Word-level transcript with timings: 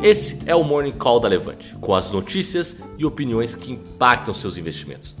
Esse 0.00 0.40
é 0.46 0.54
o 0.54 0.62
Morning 0.62 0.92
Call 0.92 1.18
da 1.18 1.26
Levante, 1.26 1.76
com 1.80 1.92
as 1.92 2.12
notícias 2.12 2.76
e 2.96 3.04
opiniões 3.04 3.56
que 3.56 3.72
impactam 3.72 4.32
seus 4.32 4.56
investimentos. 4.56 5.12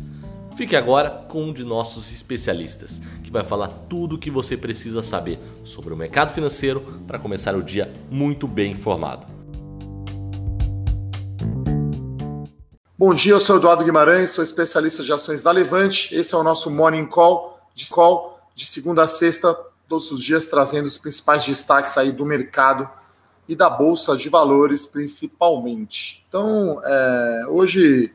Fique 0.56 0.76
agora 0.76 1.10
com 1.28 1.46
um 1.46 1.52
de 1.52 1.64
nossos 1.64 2.12
especialistas, 2.12 3.02
que 3.24 3.30
vai 3.30 3.42
falar 3.42 3.66
tudo 3.88 4.14
o 4.14 4.18
que 4.18 4.30
você 4.30 4.56
precisa 4.56 5.02
saber 5.02 5.40
sobre 5.64 5.92
o 5.92 5.96
mercado 5.96 6.32
financeiro 6.32 6.80
para 7.08 7.18
começar 7.18 7.56
o 7.56 7.62
dia 7.62 7.92
muito 8.08 8.46
bem 8.46 8.70
informado. 8.70 9.26
Bom 12.96 13.12
dia, 13.12 13.32
eu 13.32 13.40
sou 13.40 13.56
Eduardo 13.56 13.82
Guimarães, 13.82 14.30
sou 14.30 14.44
especialista 14.44 15.02
de 15.02 15.12
ações 15.12 15.42
da 15.42 15.50
Levante. 15.50 16.14
Esse 16.14 16.36
é 16.36 16.38
o 16.38 16.44
nosso 16.44 16.70
Morning 16.70 17.06
Call 17.06 17.58
de, 17.74 17.88
call 17.88 18.38
de 18.54 18.64
segunda 18.64 19.02
a 19.02 19.08
sexta, 19.08 19.58
todos 19.88 20.12
os 20.12 20.22
dias 20.22 20.46
trazendo 20.46 20.86
os 20.86 20.98
principais 20.98 21.44
destaques 21.44 21.98
aí 21.98 22.12
do 22.12 22.24
mercado 22.24 22.88
e 23.48 23.56
da 23.56 23.70
Bolsa 23.70 24.16
de 24.16 24.28
Valores, 24.28 24.84
principalmente. 24.84 26.24
Então, 26.28 26.80
é, 26.84 27.46
hoje 27.48 28.12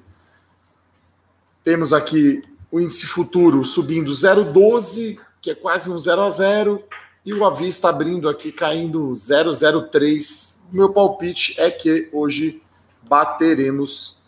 temos 1.63 1.91
aqui 1.91 2.43
o 2.71 2.79
índice 2.79 3.07
futuro 3.07 3.65
subindo 3.65 4.11
0,12, 4.11 5.17
que 5.41 5.51
é 5.51 5.55
quase 5.55 5.89
um 5.89 5.97
0 5.97 6.21
a 6.21 6.29
0, 6.29 6.83
e 7.25 7.33
o 7.33 7.43
Avista 7.45 7.89
abrindo 7.89 8.29
aqui 8.29 8.51
caindo 8.51 9.09
0,03. 9.11 10.63
Meu 10.71 10.91
palpite 10.91 11.59
é 11.59 11.71
que 11.71 12.09
hoje 12.11 12.61
bateremos 13.03 14.21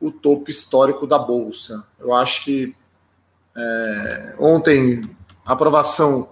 o 0.00 0.10
topo 0.10 0.50
histórico 0.50 1.06
da 1.06 1.18
Bolsa. 1.18 1.86
Eu 2.00 2.12
acho 2.12 2.44
que 2.44 2.74
é, 3.56 4.34
ontem 4.38 5.08
aprovação 5.44 6.30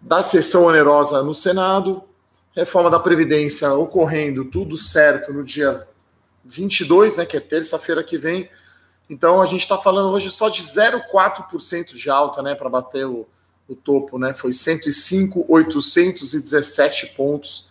da 0.00 0.22
sessão 0.22 0.64
onerosa 0.64 1.22
no 1.22 1.34
Senado, 1.34 2.04
reforma 2.58 2.90
da 2.90 2.98
Previdência 2.98 3.72
ocorrendo 3.72 4.44
tudo 4.44 4.76
certo 4.76 5.32
no 5.32 5.44
dia 5.44 5.86
22, 6.44 7.16
né, 7.16 7.24
que 7.24 7.36
é 7.36 7.40
terça-feira 7.40 8.02
que 8.02 8.18
vem. 8.18 8.50
Então 9.08 9.40
a 9.40 9.46
gente 9.46 9.60
está 9.60 9.78
falando 9.78 10.10
hoje 10.10 10.28
só 10.30 10.48
de 10.48 10.62
0,4% 10.62 11.94
de 11.94 12.10
alta, 12.10 12.42
né, 12.42 12.56
para 12.56 12.68
bater 12.68 13.06
o, 13.06 13.28
o 13.68 13.76
topo, 13.76 14.18
né? 14.18 14.34
Foi 14.34 14.52
105,817 14.52 17.14
pontos. 17.14 17.68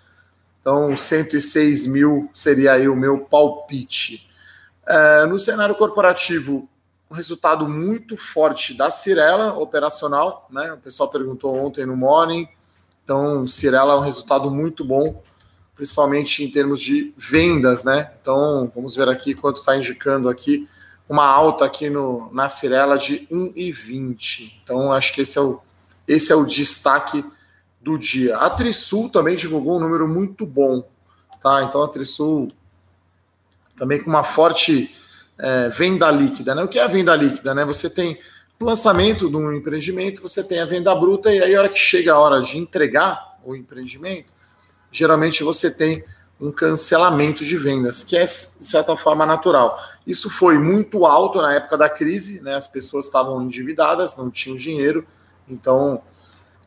Então 0.61 0.95
106 0.95 1.85
mil 1.87 2.29
seria 2.33 2.71
aí 2.73 2.87
o 2.87 2.95
meu 2.95 3.19
palpite. 3.19 4.29
É, 4.87 5.25
no 5.25 5.37
cenário 5.37 5.75
corporativo, 5.75 6.69
um 7.11 7.15
resultado 7.15 7.67
muito 7.67 8.15
forte 8.17 8.73
da 8.73 8.89
Cirela 8.89 9.53
operacional, 9.53 10.47
né? 10.49 10.71
O 10.73 10.77
pessoal 10.77 11.09
perguntou 11.09 11.53
ontem 11.55 11.85
no 11.85 11.97
Morning 11.97 12.47
então, 13.07 13.47
Cirela 13.47 13.93
é 13.93 13.95
um 13.95 14.01
resultado 14.01 14.51
muito 14.51 14.83
bom, 14.83 15.23
principalmente 15.73 16.43
em 16.43 16.51
termos 16.51 16.81
de 16.81 17.13
vendas, 17.15 17.85
né? 17.85 18.11
Então, 18.21 18.69
vamos 18.75 18.97
ver 18.97 19.07
aqui 19.07 19.33
quanto 19.33 19.61
está 19.61 19.77
indicando 19.77 20.27
aqui 20.27 20.67
uma 21.07 21.25
alta 21.25 21.63
aqui 21.63 21.89
no, 21.89 22.29
na 22.33 22.49
Cirela 22.49 22.97
de 22.97 23.25
1,20. 23.31 24.59
Então, 24.61 24.91
acho 24.91 25.13
que 25.13 25.21
esse 25.21 25.37
é 25.37 25.41
o, 25.41 25.61
esse 26.05 26.33
é 26.33 26.35
o 26.35 26.43
destaque 26.43 27.23
do 27.81 27.97
dia. 27.97 28.35
A 28.39 28.49
Trisul 28.49 29.09
também 29.09 29.37
divulgou 29.37 29.77
um 29.77 29.79
número 29.79 30.05
muito 30.05 30.45
bom, 30.45 30.85
tá? 31.41 31.63
Então, 31.63 31.81
a 31.81 31.87
Trisul 31.87 32.51
também 33.77 34.03
com 34.03 34.09
uma 34.09 34.25
forte 34.25 34.93
é, 35.39 35.69
venda 35.69 36.11
líquida, 36.11 36.53
né? 36.53 36.61
O 36.61 36.67
que 36.67 36.77
é 36.77 36.83
a 36.83 36.87
venda 36.87 37.15
líquida, 37.15 37.55
né? 37.55 37.63
Você 37.63 37.89
tem 37.89 38.17
lançamento 38.65 39.29
de 39.29 39.35
um 39.35 39.53
empreendimento, 39.53 40.21
você 40.21 40.43
tem 40.43 40.59
a 40.59 40.65
venda 40.65 40.93
bruta, 40.95 41.33
e 41.33 41.41
aí, 41.41 41.55
a 41.55 41.59
hora 41.59 41.69
que 41.69 41.79
chega 41.79 42.13
a 42.13 42.19
hora 42.19 42.41
de 42.41 42.57
entregar 42.57 43.37
o 43.43 43.55
empreendimento, 43.55 44.33
geralmente 44.91 45.43
você 45.43 45.69
tem 45.69 46.03
um 46.39 46.51
cancelamento 46.51 47.43
de 47.43 47.57
vendas, 47.57 48.03
que 48.03 48.15
é, 48.15 48.23
de 48.23 48.29
certa 48.29 48.95
forma, 48.95 49.25
natural. 49.25 49.79
Isso 50.05 50.29
foi 50.29 50.57
muito 50.57 51.05
alto 51.05 51.41
na 51.41 51.55
época 51.55 51.77
da 51.77 51.89
crise, 51.89 52.41
né? 52.41 52.55
As 52.55 52.67
pessoas 52.67 53.05
estavam 53.05 53.41
endividadas, 53.41 54.15
não 54.15 54.29
tinham 54.29 54.57
dinheiro, 54.57 55.05
então, 55.49 56.01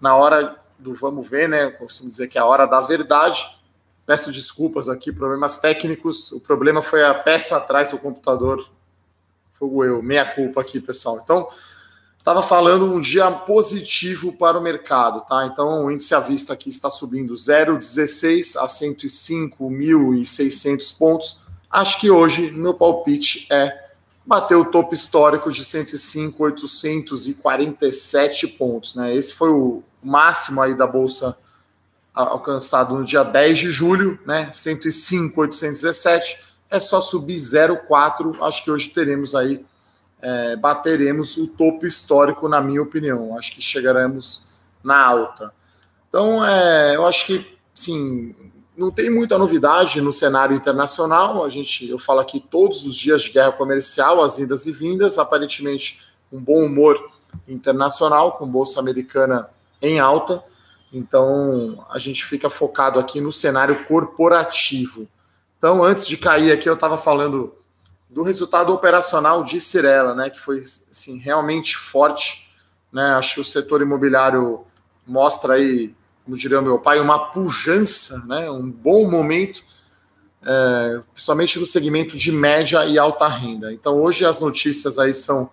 na 0.01 0.17
hora 0.17 0.57
do 0.79 0.95
vamos 0.95 1.29
ver, 1.29 1.49
né? 1.49 1.65
Eu 1.65 1.73
costumo 1.73 2.11
dizer 2.11 2.29
que 2.29 2.39
é 2.39 2.41
a 2.41 2.47
hora 2.47 2.67
da 2.67 2.81
verdade. 2.81 3.59
Peço 4.07 4.33
desculpas 4.33 4.89
aqui, 4.89 5.13
problemas 5.13 5.61
técnicos. 5.61 6.33
O 6.33 6.41
problema 6.41 6.83
foi 6.83 7.05
a 7.05 7.15
peça 7.15 7.57
atrás 7.57 7.91
do 7.91 7.99
computador. 7.99 8.67
Fogo 9.53 9.85
eu, 9.85 10.03
meia 10.03 10.25
culpa 10.25 10.63
aqui, 10.63 10.81
pessoal. 10.81 11.21
Então, 11.23 11.49
estava 12.21 12.41
falando 12.43 12.85
um 12.85 13.01
dia 13.01 13.31
positivo 13.31 14.35
para 14.35 14.59
o 14.59 14.63
mercado, 14.63 15.23
tá? 15.23 15.47
Então 15.47 15.87
o 15.87 15.91
índice 15.91 16.15
à 16.15 16.21
vista 16.21 16.53
aqui 16.53 16.69
está 16.69 16.91
subindo 16.91 17.33
0,16 17.33 18.57
a 18.57 18.67
105.600 18.67 20.99
pontos. 20.99 21.41
Acho 21.71 21.99
que 21.99 22.11
hoje 22.11 22.51
meu 22.53 22.75
palpite 22.75 23.47
é 23.51 23.89
bater 24.27 24.55
o 24.55 24.67
topo 24.67 24.93
histórico 24.95 25.51
de 25.51 25.65
105.847 25.65 28.59
pontos, 28.59 28.95
né? 28.95 29.17
Esse 29.17 29.33
foi 29.35 29.49
o 29.51 29.83
máximo 30.03 30.61
aí 30.61 30.75
da 30.75 30.87
bolsa 30.87 31.39
alcançado 32.15 32.95
no 32.95 33.03
dia 33.05 33.23
10 33.23 33.59
de 33.59 33.71
julho, 33.71 34.19
né? 34.27 34.51
105.817. 34.53 36.37
É 36.69 36.79
só 36.79 37.01
subir 37.01 37.37
0,4. 37.37 38.37
Acho 38.43 38.63
que 38.63 38.71
hoje 38.71 38.91
teremos 38.91 39.35
aí 39.35 39.65
é, 40.23 40.57
bateremos 40.57 41.37
o 41.37 41.49
topo 41.49 41.87
histórico, 41.87 42.49
na 42.49 42.61
minha 42.61 42.83
opinião. 42.83 43.37
Acho 43.39 43.53
que 43.53 43.63
chegaremos 43.63 44.45
na 44.83 45.05
alta. 45.05 45.53
Então, 46.09 46.45
é, 46.45 46.97
eu 46.97 47.07
acho 47.07 47.27
que, 47.27 47.59
sim, 47.75 48.35
não 48.77 48.91
tem 48.91 49.11
muita 49.11 49.39
novidade 49.39 50.01
no 50.01 50.13
cenário 50.13 50.57
internacional. 50.57 51.45
A 51.45 51.49
gente, 51.49 51.89
eu 51.89 51.99
falo 51.99 52.21
aqui 52.21 52.41
todos 52.41 52.85
os 52.85 52.95
dias 52.95 53.23
de 53.23 53.31
guerra 53.31 53.53
comercial, 53.53 54.23
as 54.23 54.39
idas 54.39 54.67
e 54.67 54.73
vindas. 54.73 55.19
Aparentemente, 55.19 56.03
um 56.33 56.41
bom 56.41 56.65
humor 56.65 57.13
internacional, 57.47 58.33
com 58.33 58.47
bolsa 58.47 58.81
americana 58.81 59.49
em 59.81 60.01
alta. 60.01 60.43
Então, 60.93 61.87
a 61.89 61.99
gente 61.99 62.25
fica 62.25 62.51
focado 62.51 62.99
aqui 62.99 63.21
no 63.21 63.31
cenário 63.31 63.85
corporativo. 63.85 65.07
Então, 65.57 65.85
antes 65.85 66.07
de 66.07 66.17
cair 66.17 66.51
aqui, 66.51 66.69
eu 66.69 66.75
estava 66.75 66.99
falando 66.99 67.55
do 68.11 68.25
resultado 68.25 68.73
operacional 68.73 69.45
de 69.45 69.61
Cirela, 69.61 70.15
né, 70.15 70.29
que 70.29 70.41
foi 70.41 70.59
assim, 70.59 71.19
realmente 71.19 71.77
forte. 71.77 72.53
Né? 72.93 73.05
Acho 73.13 73.37
que 73.37 73.41
o 73.41 73.45
setor 73.45 73.81
imobiliário 73.83 74.65
mostra 75.07 75.55
aí, 75.55 75.95
como 76.25 76.37
diria 76.37 76.61
meu 76.61 76.79
pai, 76.79 76.99
uma 76.99 77.31
pujança, 77.31 78.25
né, 78.27 78.51
um 78.51 78.69
bom 78.69 79.09
momento, 79.09 79.63
é, 80.43 81.01
principalmente 81.13 81.59
no 81.61 81.67
segmento 81.67 82.17
de 82.17 82.33
média 82.33 82.85
e 82.85 82.99
alta 82.99 83.29
renda. 83.29 83.73
Então, 83.73 84.01
hoje 84.01 84.25
as 84.25 84.41
notícias 84.41 84.99
aí 84.99 85.15
são 85.15 85.51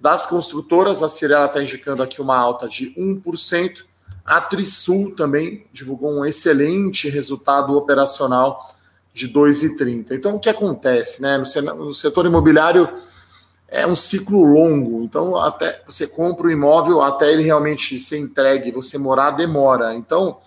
das 0.00 0.26
construtoras, 0.26 1.02
a 1.02 1.08
Cirela 1.08 1.46
está 1.46 1.62
indicando 1.62 2.02
aqui 2.02 2.20
uma 2.20 2.36
alta 2.36 2.68
de 2.68 2.92
1%, 2.96 3.84
a 4.24 4.40
Trisul 4.40 5.14
também 5.14 5.66
divulgou 5.72 6.12
um 6.12 6.24
excelente 6.24 7.08
resultado 7.08 7.76
operacional 7.76 8.74
de 9.12 9.28
2,30. 9.28 10.12
Então, 10.12 10.36
o 10.36 10.40
que 10.40 10.48
acontece? 10.48 11.20
Né? 11.20 11.36
No, 11.38 11.92
setor 11.94 12.26
imobiliário 12.26 12.88
é 13.68 13.86
um 13.86 13.96
ciclo 13.96 14.42
longo. 14.42 15.02
Então, 15.02 15.36
até 15.36 15.82
você 15.86 16.06
compra 16.06 16.46
o 16.46 16.50
imóvel, 16.50 17.02
até 17.02 17.32
ele 17.32 17.42
realmente 17.42 17.98
ser 17.98 18.18
entregue, 18.18 18.70
você 18.70 18.96
morar, 18.98 19.32
demora. 19.32 19.94
Então, 19.94 20.38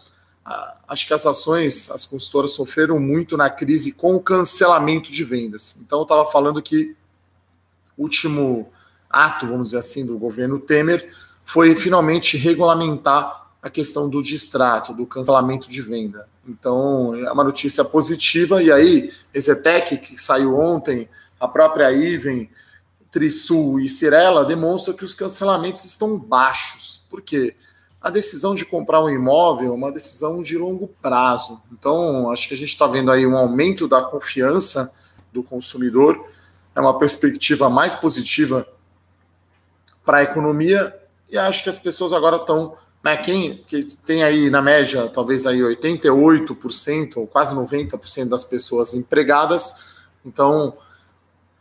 acho 0.88 1.08
que 1.08 1.14
as 1.14 1.26
ações, 1.26 1.90
as 1.92 2.06
consultoras 2.06 2.52
sofreram 2.52 3.00
muito 3.00 3.36
na 3.38 3.50
crise 3.50 3.94
com 3.94 4.16
o 4.16 4.20
cancelamento 4.20 5.12
de 5.12 5.24
vendas. 5.24 5.80
Então, 5.82 6.00
eu 6.00 6.04
estava 6.04 6.26
falando 6.32 6.62
que 6.62 6.96
o 7.98 8.04
último 8.04 8.70
ato, 9.10 9.48
vamos 9.48 9.70
dizer 9.70 9.80
assim, 9.80 10.06
do 10.06 10.18
governo 10.18 10.60
Temer 10.60 11.10
foi 11.46 11.76
finalmente 11.76 12.38
regulamentar 12.38 13.45
a 13.66 13.70
questão 13.72 14.08
do 14.08 14.22
distrato, 14.22 14.94
do 14.94 15.08
cancelamento 15.08 15.68
de 15.68 15.82
venda. 15.82 16.30
Então, 16.48 17.16
é 17.16 17.32
uma 17.32 17.44
notícia 17.44 17.84
positiva. 17.84 18.62
E 18.62 18.72
aí, 18.72 19.12
Exetec, 19.34 19.98
que 19.98 20.22
saiu 20.22 20.56
ontem, 20.56 21.10
a 21.40 21.48
própria 21.48 21.92
Iven, 21.92 22.48
Trisul 23.10 23.80
e 23.80 23.90
Cirela 23.90 24.46
demonstram 24.46 24.96
que 24.96 25.04
os 25.04 25.16
cancelamentos 25.16 25.84
estão 25.84 26.20
baixos. 26.20 27.08
Por 27.10 27.24
quê? 27.24 27.56
A 28.00 28.12
decisão 28.12 28.54
de 28.54 28.64
comprar 28.66 29.04
um 29.04 29.10
imóvel 29.10 29.72
é 29.72 29.76
uma 29.76 29.92
decisão 29.92 30.44
de 30.44 30.56
longo 30.56 30.88
prazo. 31.02 31.60
Então, 31.72 32.30
acho 32.30 32.48
que 32.48 32.54
a 32.54 32.58
gente 32.58 32.70
está 32.70 32.86
vendo 32.86 33.12
aí 33.12 33.26
um 33.26 33.36
aumento 33.36 33.88
da 33.88 34.00
confiança 34.04 34.94
do 35.34 35.42
consumidor, 35.42 36.24
é 36.76 36.80
uma 36.80 37.00
perspectiva 37.00 37.68
mais 37.68 37.96
positiva 37.96 38.68
para 40.06 40.20
a 40.20 40.24
economia, 40.24 40.96
e 41.28 41.36
acho 41.36 41.64
que 41.64 41.70
as 41.70 41.80
pessoas 41.80 42.14
agora 42.14 42.36
estão 42.36 42.78
né, 43.06 43.16
quem 43.18 43.58
que 43.68 43.86
tem 43.98 44.24
aí 44.24 44.50
na 44.50 44.64
média, 44.64 45.08
talvez 45.08 45.46
aí 45.46 45.60
88% 45.60 47.18
ou 47.18 47.28
quase 47.28 47.54
90% 47.54 48.28
das 48.28 48.44
pessoas 48.44 48.96
empregadas, 48.96 49.86
então 50.26 50.76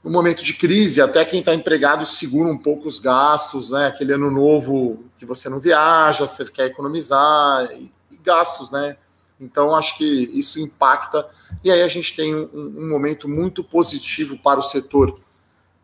no 0.03 0.11
momento 0.11 0.43
de 0.43 0.55
crise, 0.55 1.03
até 1.03 1.23
quem 1.23 1.41
está 1.41 1.55
empregado 1.55 2.07
segura 2.07 2.51
um 2.51 2.57
pouco 2.57 2.89
os 2.89 2.99
gastos, 2.99 3.71
né? 3.71 3.87
Aquele 3.87 4.13
ano 4.13 4.31
novo 4.31 5.05
que 5.17 5.25
você 5.25 5.49
não 5.49 5.59
viaja, 5.59 6.27
você 6.27 6.45
quer 6.45 6.67
economizar, 6.67 7.71
e, 7.73 7.91
e 8.11 8.17
gastos, 8.19 8.71
né? 8.71 8.99
Então, 9.41 9.75
acho 9.75 9.97
que 9.97 10.05
isso 10.05 10.61
impacta. 10.61 11.27
E 11.63 11.71
aí 11.71 11.81
a 11.81 11.89
gente 11.89 12.15
tem 12.15 12.35
um, 12.35 12.49
um 12.53 12.89
momento 12.89 13.27
muito 13.27 13.65
positivo 13.65 14.39
para 14.39 14.61
o 14.61 14.63
setor 14.63 15.19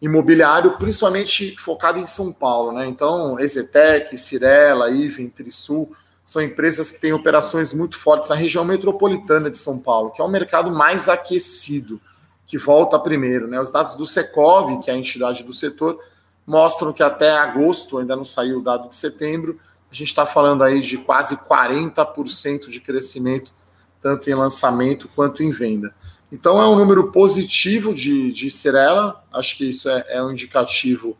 imobiliário, 0.00 0.79
principalmente 0.79 1.56
focado 1.56 1.99
em 1.99 2.06
São 2.06 2.32
Paulo. 2.32 2.73
Né? 2.73 2.87
Então, 2.87 3.38
Exetec, 3.38 4.17
Cirela, 4.17 4.91
Iven, 4.91 5.29
Trisul, 5.29 5.94
são 6.25 6.41
empresas 6.41 6.91
que 6.91 7.00
têm 7.00 7.12
operações 7.12 7.73
muito 7.73 7.99
fortes 7.99 8.31
na 8.31 8.37
região 8.37 8.64
metropolitana 8.64 9.50
de 9.50 9.58
São 9.58 9.81
Paulo, 9.81 10.11
que 10.11 10.23
é 10.23 10.25
o 10.25 10.29
mercado 10.29 10.70
mais 10.70 11.08
aquecido, 11.08 12.00
que 12.47 12.56
volta 12.56 12.99
primeiro. 12.99 13.49
Né? 13.49 13.61
Os 13.61 13.70
dados 13.70 13.97
do 13.97 14.06
Secov, 14.06 14.81
que 14.81 14.91
é 14.91 14.94
a 14.94 14.97
entidade 14.97 15.43
do 15.44 15.52
setor, 15.52 16.00
mostram 16.46 16.93
que 16.93 17.03
até 17.03 17.32
agosto, 17.32 17.99
ainda 17.99 18.17
não 18.17 18.25
saiu 18.25 18.58
o 18.58 18.62
dado 18.62 18.88
de 18.88 18.96
setembro, 18.96 19.58
a 19.91 19.94
gente 19.94 20.08
está 20.08 20.25
falando 20.25 20.62
aí 20.62 20.81
de 20.81 20.99
quase 20.99 21.37
40% 21.37 22.70
de 22.70 22.81
crescimento, 22.81 23.53
tanto 24.00 24.31
em 24.31 24.35
lançamento 24.35 25.08
quanto 25.14 25.43
em 25.43 25.50
venda. 25.50 25.93
Então 26.32 26.61
é 26.61 26.67
um 26.67 26.77
número 26.77 27.11
positivo 27.11 27.93
de, 27.93 28.32
de 28.32 28.50
Cirela, 28.50 29.25
acho 29.32 29.56
que 29.56 29.69
isso 29.69 29.88
é, 29.88 30.05
é 30.09 30.23
um 30.23 30.31
indicativo 30.31 31.17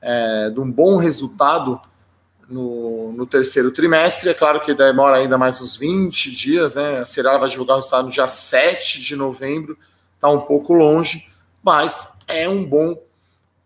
é, 0.00 0.50
de 0.50 0.60
um 0.60 0.70
bom 0.70 0.96
resultado 0.96 1.80
no, 2.48 3.12
no, 3.12 3.26
terceiro 3.26 3.72
trimestre. 3.72 4.28
É 4.28 4.34
claro 4.34 4.60
que 4.60 4.72
demora 4.74 5.16
ainda 5.16 5.36
mais 5.36 5.60
uns 5.60 5.76
20 5.76 6.30
dias, 6.30 6.76
né? 6.76 6.98
A 7.00 7.04
Cirela 7.04 7.38
vai 7.38 7.48
divulgar 7.48 7.76
o 7.76 7.80
resultado 7.80 8.04
no 8.04 8.12
dia 8.12 8.28
7 8.28 9.00
de 9.00 9.16
novembro, 9.16 9.76
está 10.14 10.28
um 10.28 10.40
pouco 10.40 10.72
longe, 10.72 11.28
mas 11.62 12.18
é 12.28 12.48
um 12.48 12.64
bom, 12.64 12.96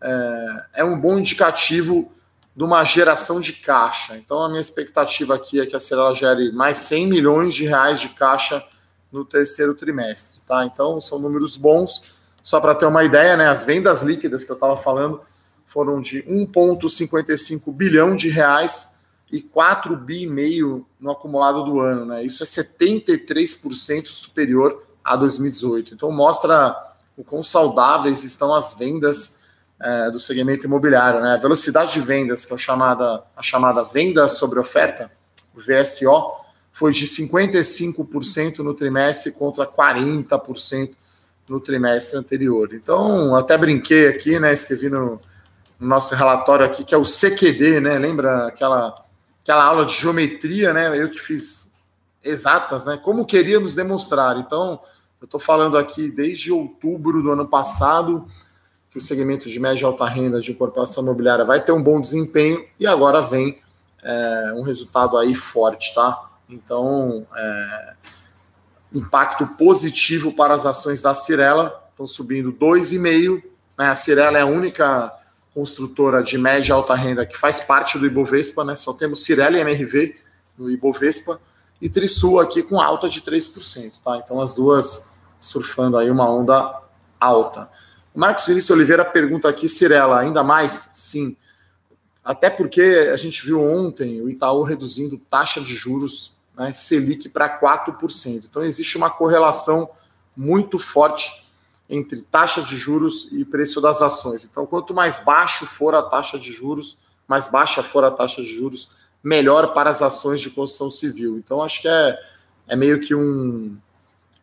é, 0.01 0.65
é 0.75 0.83
um 0.83 0.99
bom 0.99 1.19
indicativo 1.19 2.11
de 2.55 2.63
uma 2.63 2.83
geração 2.83 3.39
de 3.39 3.53
caixa. 3.53 4.17
Então, 4.17 4.41
a 4.41 4.49
minha 4.49 4.61
expectativa 4.61 5.35
aqui 5.35 5.61
é 5.61 5.65
que 5.65 5.75
a 5.75 5.79
Cirela 5.79 6.15
gere 6.15 6.51
mais 6.51 6.77
100 6.77 7.07
milhões 7.07 7.53
de 7.53 7.65
reais 7.65 7.99
de 7.99 8.09
caixa 8.09 8.65
no 9.11 9.25
terceiro 9.25 9.75
trimestre, 9.75 10.41
tá? 10.47 10.65
Então, 10.65 10.99
são 11.01 11.19
números 11.19 11.57
bons. 11.57 12.15
Só 12.41 12.59
para 12.59 12.75
ter 12.75 12.85
uma 12.85 13.03
ideia, 13.03 13.35
né, 13.35 13.47
as 13.47 13.63
vendas 13.63 14.01
líquidas 14.01 14.43
que 14.43 14.51
eu 14.51 14.55
estava 14.55 14.77
falando 14.77 15.21
foram 15.67 16.01
de 16.01 16.23
1,55 16.23 17.73
bilhão 17.73 18.15
de 18.15 18.29
reais 18.29 18.99
e 19.31 19.41
4 19.41 19.95
bi 19.95 20.25
meio 20.25 20.85
no 20.99 21.11
acumulado 21.11 21.63
do 21.63 21.79
ano, 21.79 22.05
né? 22.05 22.23
Isso 22.23 22.43
é 22.43 22.45
73% 22.45 24.07
superior 24.07 24.83
a 25.03 25.15
2018. 25.15 25.93
Então, 25.93 26.11
mostra 26.11 26.75
o 27.15 27.23
quão 27.23 27.43
saudáveis 27.43 28.23
estão 28.23 28.53
as 28.53 28.73
vendas 28.73 29.43
é, 29.79 30.09
do 30.09 30.19
segmento 30.19 30.65
imobiliário, 30.65 31.21
né? 31.21 31.35
A 31.35 31.37
velocidade 31.37 31.93
de 31.93 32.01
vendas, 32.01 32.45
que 32.45 32.53
é 32.53 32.55
a 32.55 32.59
chamada, 32.59 33.23
a 33.35 33.43
chamada 33.43 33.83
venda 33.83 34.27
sobre 34.27 34.59
oferta, 34.59 35.11
VSO, 35.53 36.38
foi 36.79 36.93
de 36.93 37.05
55% 37.05 38.59
no 38.59 38.73
trimestre 38.73 39.33
contra 39.33 39.67
40% 39.67 40.91
no 41.49 41.59
trimestre 41.59 42.17
anterior. 42.17 42.69
Então, 42.73 43.35
até 43.35 43.57
brinquei 43.57 44.07
aqui, 44.07 44.39
né? 44.39 44.53
Escrevi 44.53 44.87
no, 44.87 45.19
no 45.77 45.87
nosso 45.87 46.15
relatório 46.15 46.65
aqui 46.65 46.85
que 46.85 46.95
é 46.95 46.97
o 46.97 47.03
CQD, 47.03 47.81
né? 47.81 47.97
Lembra 47.97 48.47
aquela, 48.47 48.95
aquela 49.43 49.65
aula 49.65 49.85
de 49.85 49.91
geometria, 49.91 50.71
né? 50.71 50.97
Eu 50.97 51.09
que 51.09 51.19
fiz 51.19 51.83
exatas, 52.23 52.85
né? 52.85 52.97
Como 53.03 53.25
queríamos 53.25 53.75
demonstrar. 53.75 54.37
Então, 54.37 54.79
eu 55.19 55.25
estou 55.25 55.39
falando 55.39 55.77
aqui 55.77 56.09
desde 56.09 56.49
outubro 56.49 57.21
do 57.21 57.29
ano 57.29 57.45
passado 57.45 58.25
que 58.89 58.99
o 58.99 59.01
segmento 59.01 59.49
de 59.49 59.59
média 59.59 59.81
e 59.81 59.85
alta 59.85 60.05
renda 60.05 60.39
de 60.39 60.51
incorporação 60.51 61.03
imobiliária 61.03 61.43
vai 61.43 61.61
ter 61.61 61.73
um 61.73 61.83
bom 61.83 61.99
desempenho 61.99 62.65
e 62.79 62.87
agora 62.87 63.19
vem 63.19 63.59
é, 64.01 64.53
um 64.55 64.61
resultado 64.61 65.17
aí 65.17 65.35
forte, 65.35 65.93
tá? 65.93 66.28
Então, 66.49 67.27
é, 67.35 67.93
impacto 68.93 69.45
positivo 69.55 70.33
para 70.33 70.53
as 70.53 70.65
ações 70.65 71.01
da 71.01 71.13
Cirela, 71.13 71.87
estão 71.91 72.07
subindo 72.07 72.51
2,5%. 72.51 73.43
Né? 73.77 73.87
A 73.87 73.95
Cirela 73.95 74.37
é 74.37 74.41
a 74.41 74.45
única 74.45 75.11
construtora 75.53 76.23
de 76.23 76.37
média 76.37 76.69
e 76.69 76.73
alta 76.73 76.95
renda 76.95 77.25
que 77.25 77.37
faz 77.37 77.59
parte 77.59 77.97
do 77.97 78.05
Ibovespa, 78.05 78.63
né? 78.63 78.75
Só 78.75 78.93
temos 78.93 79.23
Cirela 79.23 79.57
e 79.57 79.61
MRV 79.61 80.15
no 80.57 80.69
Ibovespa 80.69 81.39
e 81.81 81.89
Trisul 81.89 82.39
aqui 82.39 82.61
com 82.61 82.79
alta 82.79 83.09
de 83.09 83.21
3%, 83.21 83.99
tá? 84.03 84.17
Então 84.17 84.41
as 84.41 84.53
duas 84.53 85.15
surfando 85.39 85.97
aí 85.97 86.09
uma 86.09 86.29
onda 86.29 86.81
alta. 87.19 87.69
Marcos 88.13 88.45
Vinícius 88.45 88.71
Oliveira 88.71 89.05
pergunta 89.05 89.47
aqui, 89.47 89.69
Cirela, 89.69 90.19
ainda 90.19 90.43
mais? 90.43 90.71
Sim. 90.71 91.37
Até 92.23 92.49
porque 92.49 93.09
a 93.11 93.15
gente 93.15 93.45
viu 93.45 93.61
ontem 93.61 94.21
o 94.21 94.29
Itaú 94.29 94.63
reduzindo 94.63 95.17
taxa 95.29 95.61
de 95.61 95.73
juros 95.73 96.37
né, 96.59 96.73
Selic 96.73 97.29
para 97.29 97.59
4%. 97.59 98.45
Então 98.49 98.61
existe 98.61 98.97
uma 98.97 99.09
correlação 99.09 99.89
muito 100.35 100.77
forte 100.77 101.47
entre 101.89 102.21
taxa 102.21 102.61
de 102.61 102.77
juros 102.77 103.31
e 103.31 103.43
preço 103.43 103.81
das 103.81 104.01
ações. 104.01 104.45
Então, 104.45 104.65
quanto 104.67 104.93
mais 104.93 105.23
baixo 105.23 105.65
for 105.65 105.95
a 105.95 106.03
taxa 106.03 106.37
de 106.37 106.51
juros, 106.51 106.99
mais 107.27 107.49
baixa 107.49 107.81
for 107.81 108.03
a 108.03 108.11
taxa 108.11 108.43
de 108.43 108.55
juros, 108.55 108.97
melhor 109.23 109.73
para 109.73 109.89
as 109.89 110.01
ações 110.01 110.39
de 110.39 110.51
construção 110.51 110.91
civil. 110.91 111.37
Então, 111.37 111.63
acho 111.63 111.81
que 111.81 111.87
é, 111.87 112.19
é 112.67 112.75
meio 112.75 113.01
que 113.01 113.15
um, 113.15 113.75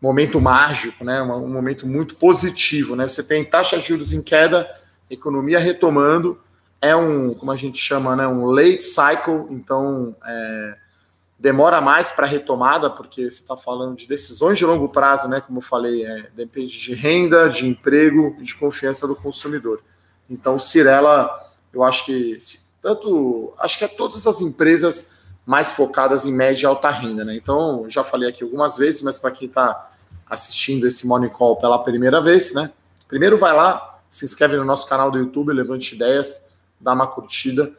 momento 0.00 0.40
mágico, 0.40 1.04
né? 1.04 1.22
Um 1.22 1.48
momento 1.48 1.86
muito 1.86 2.16
positivo, 2.16 2.94
né? 2.94 3.08
Você 3.08 3.22
tem 3.22 3.44
taxa 3.44 3.78
de 3.78 3.88
juros 3.88 4.12
em 4.12 4.22
queda, 4.22 4.68
economia 5.10 5.58
retomando, 5.58 6.38
é 6.80 6.94
um, 6.94 7.32
como 7.34 7.50
a 7.50 7.56
gente 7.56 7.78
chama, 7.78 8.14
né? 8.14 8.26
Um 8.26 8.46
late 8.46 8.82
cycle, 8.82 9.46
então 9.50 10.14
é, 10.24 10.76
demora 11.38 11.80
mais 11.80 12.10
para 12.10 12.26
retomada, 12.26 12.88
porque 12.88 13.30
você 13.30 13.40
está 13.40 13.56
falando 13.56 13.96
de 13.96 14.08
decisões 14.08 14.58
de 14.58 14.64
longo 14.64 14.88
prazo, 14.88 15.28
né? 15.28 15.40
Como 15.40 15.58
eu 15.58 15.62
falei, 15.62 16.04
é, 16.04 16.30
depende 16.34 16.78
de 16.78 16.94
renda, 16.94 17.48
de 17.48 17.66
emprego 17.66 18.36
e 18.38 18.44
de 18.44 18.54
confiança 18.54 19.06
do 19.06 19.14
consumidor. 19.14 19.82
Então, 20.28 20.58
Cirela, 20.58 21.30
eu 21.72 21.82
acho 21.82 22.06
que 22.06 22.38
tanto, 22.80 23.52
acho 23.58 23.78
que 23.78 23.84
é 23.84 23.88
todas 23.88 24.26
as 24.26 24.40
empresas 24.40 25.16
mais 25.44 25.72
focadas 25.72 26.24
em 26.24 26.32
média 26.32 26.64
e 26.64 26.66
alta 26.66 26.90
renda, 26.90 27.24
né? 27.24 27.36
Então, 27.36 27.84
já 27.88 28.02
falei 28.02 28.28
aqui 28.28 28.42
algumas 28.42 28.76
vezes, 28.76 29.02
mas 29.02 29.18
para 29.18 29.30
quem 29.30 29.46
está 29.46 29.92
assistindo 30.28 30.86
esse 30.86 31.06
Morning 31.06 31.28
Call 31.28 31.56
pela 31.56 31.78
primeira 31.78 32.20
vez, 32.20 32.54
né? 32.54 32.72
Primeiro 33.06 33.36
vai 33.36 33.54
lá, 33.54 34.00
se 34.10 34.24
inscreve 34.24 34.56
no 34.56 34.64
nosso 34.64 34.88
canal 34.88 35.10
do 35.10 35.18
YouTube, 35.18 35.52
Levante 35.52 35.94
Ideias, 35.94 36.52
dá 36.80 36.92
uma 36.92 37.06
curtida 37.06 37.72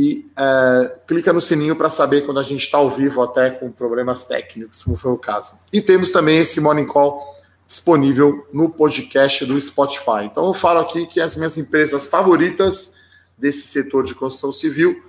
e 0.00 0.30
é, 0.36 0.92
clica 1.08 1.32
no 1.32 1.40
sininho 1.40 1.74
para 1.74 1.90
saber 1.90 2.20
quando 2.20 2.38
a 2.38 2.42
gente 2.44 2.62
está 2.62 2.78
ao 2.78 2.88
vivo, 2.88 3.20
até 3.20 3.50
com 3.50 3.68
problemas 3.68 4.26
técnicos, 4.26 4.84
como 4.84 4.96
foi 4.96 5.10
o 5.10 5.18
caso. 5.18 5.58
E 5.72 5.82
temos 5.82 6.12
também 6.12 6.38
esse 6.38 6.60
Morning 6.60 6.86
Call 6.86 7.20
disponível 7.66 8.46
no 8.52 8.70
podcast 8.70 9.44
do 9.44 9.60
Spotify. 9.60 10.22
Então 10.22 10.46
eu 10.46 10.54
falo 10.54 10.78
aqui 10.78 11.04
que 11.04 11.20
as 11.20 11.36
minhas 11.36 11.58
empresas 11.58 12.06
favoritas 12.06 12.94
desse 13.36 13.66
setor 13.66 14.04
de 14.04 14.14
construção 14.14 14.52
civil 14.52 15.02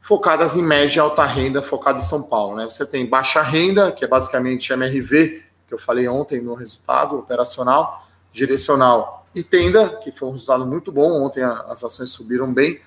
focadas 0.00 0.56
em 0.56 0.62
média 0.62 0.96
e 0.96 1.00
alta 1.00 1.26
renda, 1.26 1.60
focada 1.60 1.98
em 1.98 2.02
São 2.02 2.22
Paulo. 2.22 2.56
Né? 2.56 2.64
Você 2.64 2.86
tem 2.86 3.04
baixa 3.04 3.42
renda, 3.42 3.92
que 3.92 4.06
é 4.06 4.08
basicamente 4.08 4.72
MRV, 4.72 5.42
que 5.68 5.74
eu 5.74 5.78
falei 5.78 6.08
ontem 6.08 6.40
no 6.40 6.54
resultado 6.54 7.18
operacional, 7.18 8.08
direcional 8.32 9.26
e 9.34 9.42
tenda, 9.42 10.00
que 10.02 10.10
foi 10.10 10.30
um 10.30 10.32
resultado 10.32 10.66
muito 10.66 10.90
bom. 10.90 11.22
Ontem 11.22 11.42
as 11.42 11.84
ações 11.84 12.08
subiram 12.08 12.50
bem. 12.50 12.80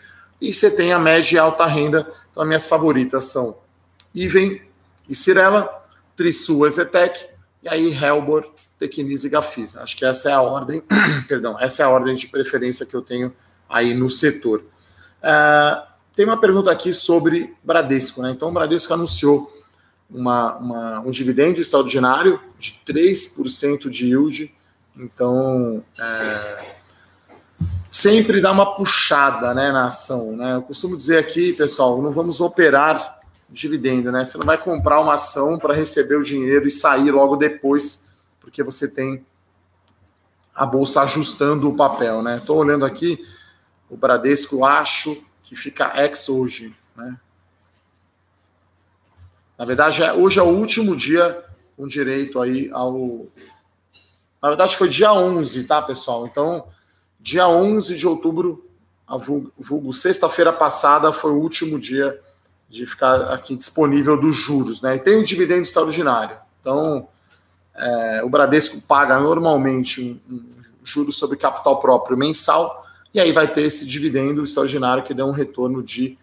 E 0.43 0.51
você 0.51 0.69
tem 0.69 0.91
a 0.91 0.99
média 0.99 1.37
e 1.37 1.39
alta 1.39 1.65
renda. 1.65 2.01
Então, 2.29 2.43
as 2.43 2.47
minhas 2.47 2.67
favoritas 2.67 3.23
são 3.27 3.57
Iven 4.13 4.61
e 5.07 5.15
Cirela, 5.15 5.87
Trisul, 6.17 6.67
Ezetec, 6.67 7.27
e 7.63 7.69
aí 7.69 7.93
Helbor, 7.93 8.51
Tecnis 8.77 9.23
e 9.23 9.29
Gafisa. 9.29 9.81
Acho 9.81 9.95
que 9.95 10.03
essa 10.03 10.29
é 10.29 10.33
a 10.33 10.41
ordem, 10.41 10.83
perdão, 11.29 11.57
essa 11.57 11.83
é 11.83 11.85
a 11.85 11.89
ordem 11.89 12.13
de 12.13 12.27
preferência 12.27 12.85
que 12.85 12.93
eu 12.93 13.01
tenho 13.01 13.33
aí 13.69 13.93
no 13.93 14.09
setor. 14.09 14.65
Uh, 15.23 15.81
tem 16.13 16.25
uma 16.25 16.35
pergunta 16.35 16.69
aqui 16.69 16.93
sobre 16.93 17.55
Bradesco, 17.63 18.21
né? 18.21 18.31
Então, 18.31 18.49
o 18.49 18.51
Bradesco 18.51 18.93
anunciou 18.93 19.49
uma, 20.09 20.57
uma, 20.57 20.99
um 20.99 21.09
dividendo 21.09 21.61
extraordinário 21.61 22.37
de 22.59 22.81
3% 22.85 23.89
de 23.89 24.07
yield. 24.07 24.53
Então, 24.97 25.81
é, 25.97 26.75
sempre 27.93 28.41
dá 28.41 28.51
uma 28.51 28.73
puxada 28.73 29.53
né, 29.53 29.71
na 29.71 29.85
ação. 29.85 30.35
Né? 30.35 30.55
Eu 30.55 30.63
costumo 30.63 30.97
dizer 30.97 31.19
aqui, 31.19 31.53
pessoal, 31.53 32.01
não 32.01 32.11
vamos 32.11 32.41
operar 32.41 33.19
dividendo. 33.47 34.11
Né? 34.11 34.25
Você 34.25 34.35
não 34.35 34.47
vai 34.47 34.57
comprar 34.57 34.99
uma 34.99 35.13
ação 35.13 35.59
para 35.59 35.75
receber 35.75 36.15
o 36.15 36.23
dinheiro 36.23 36.67
e 36.67 36.71
sair 36.71 37.11
logo 37.11 37.35
depois, 37.35 38.15
porque 38.41 38.63
você 38.63 38.87
tem 38.87 39.23
a 40.55 40.65
bolsa 40.65 41.03
ajustando 41.03 41.69
o 41.69 41.75
papel. 41.75 42.27
Estou 42.29 42.57
né? 42.57 42.71
olhando 42.71 42.83
aqui, 42.83 43.23
o 43.87 43.95
Bradesco 43.95 44.65
acho 44.65 45.15
que 45.43 45.55
fica 45.55 45.93
ex 46.03 46.27
hoje, 46.29 46.75
né? 46.95 47.15
Na 49.55 49.65
verdade, 49.65 50.01
é, 50.01 50.11
hoje 50.11 50.39
é 50.39 50.41
o 50.41 50.47
último 50.47 50.95
dia 50.95 51.45
com 51.77 51.87
direito 51.87 52.41
aí 52.41 52.71
ao. 52.73 53.27
Na 54.41 54.49
verdade, 54.49 54.75
foi 54.75 54.89
dia 54.89 55.13
11, 55.13 55.63
tá, 55.65 55.79
pessoal? 55.79 56.25
Então, 56.25 56.67
dia 57.23 57.47
11 57.47 57.95
de 57.95 58.05
outubro, 58.05 58.65
a 59.07 59.15
vulgo, 59.15 59.49
vulgo 59.57 59.93
sexta-feira 59.93 60.51
passada, 60.51 61.13
foi 61.13 61.31
o 61.31 61.39
último 61.39 61.79
dia 61.79 62.19
de 62.69 62.85
ficar 62.85 63.33
aqui 63.33 63.55
disponível 63.55 64.19
dos 64.19 64.35
juros, 64.35 64.81
né? 64.81 64.97
E 64.97 64.99
tem 64.99 65.15
o 65.15 65.23
dividendo 65.23 65.61
extraordinário. 65.61 66.35
Então, 66.59 67.07
é, 67.73 68.21
o 68.25 68.29
Bradesco 68.29 68.81
paga 68.81 69.17
normalmente 69.19 70.19
um, 70.29 70.35
um 70.35 70.43
juro 70.83 71.13
sobre 71.13 71.37
capital 71.37 71.79
próprio 71.79 72.17
mensal, 72.17 72.85
e 73.13 73.21
aí 73.21 73.31
vai 73.31 73.47
ter 73.47 73.61
esse 73.61 73.87
dividendo 73.87 74.43
extraordinário 74.43 75.03
que 75.03 75.13
deu 75.13 75.27
um 75.27 75.31
retorno 75.31 75.81
de 75.81 76.17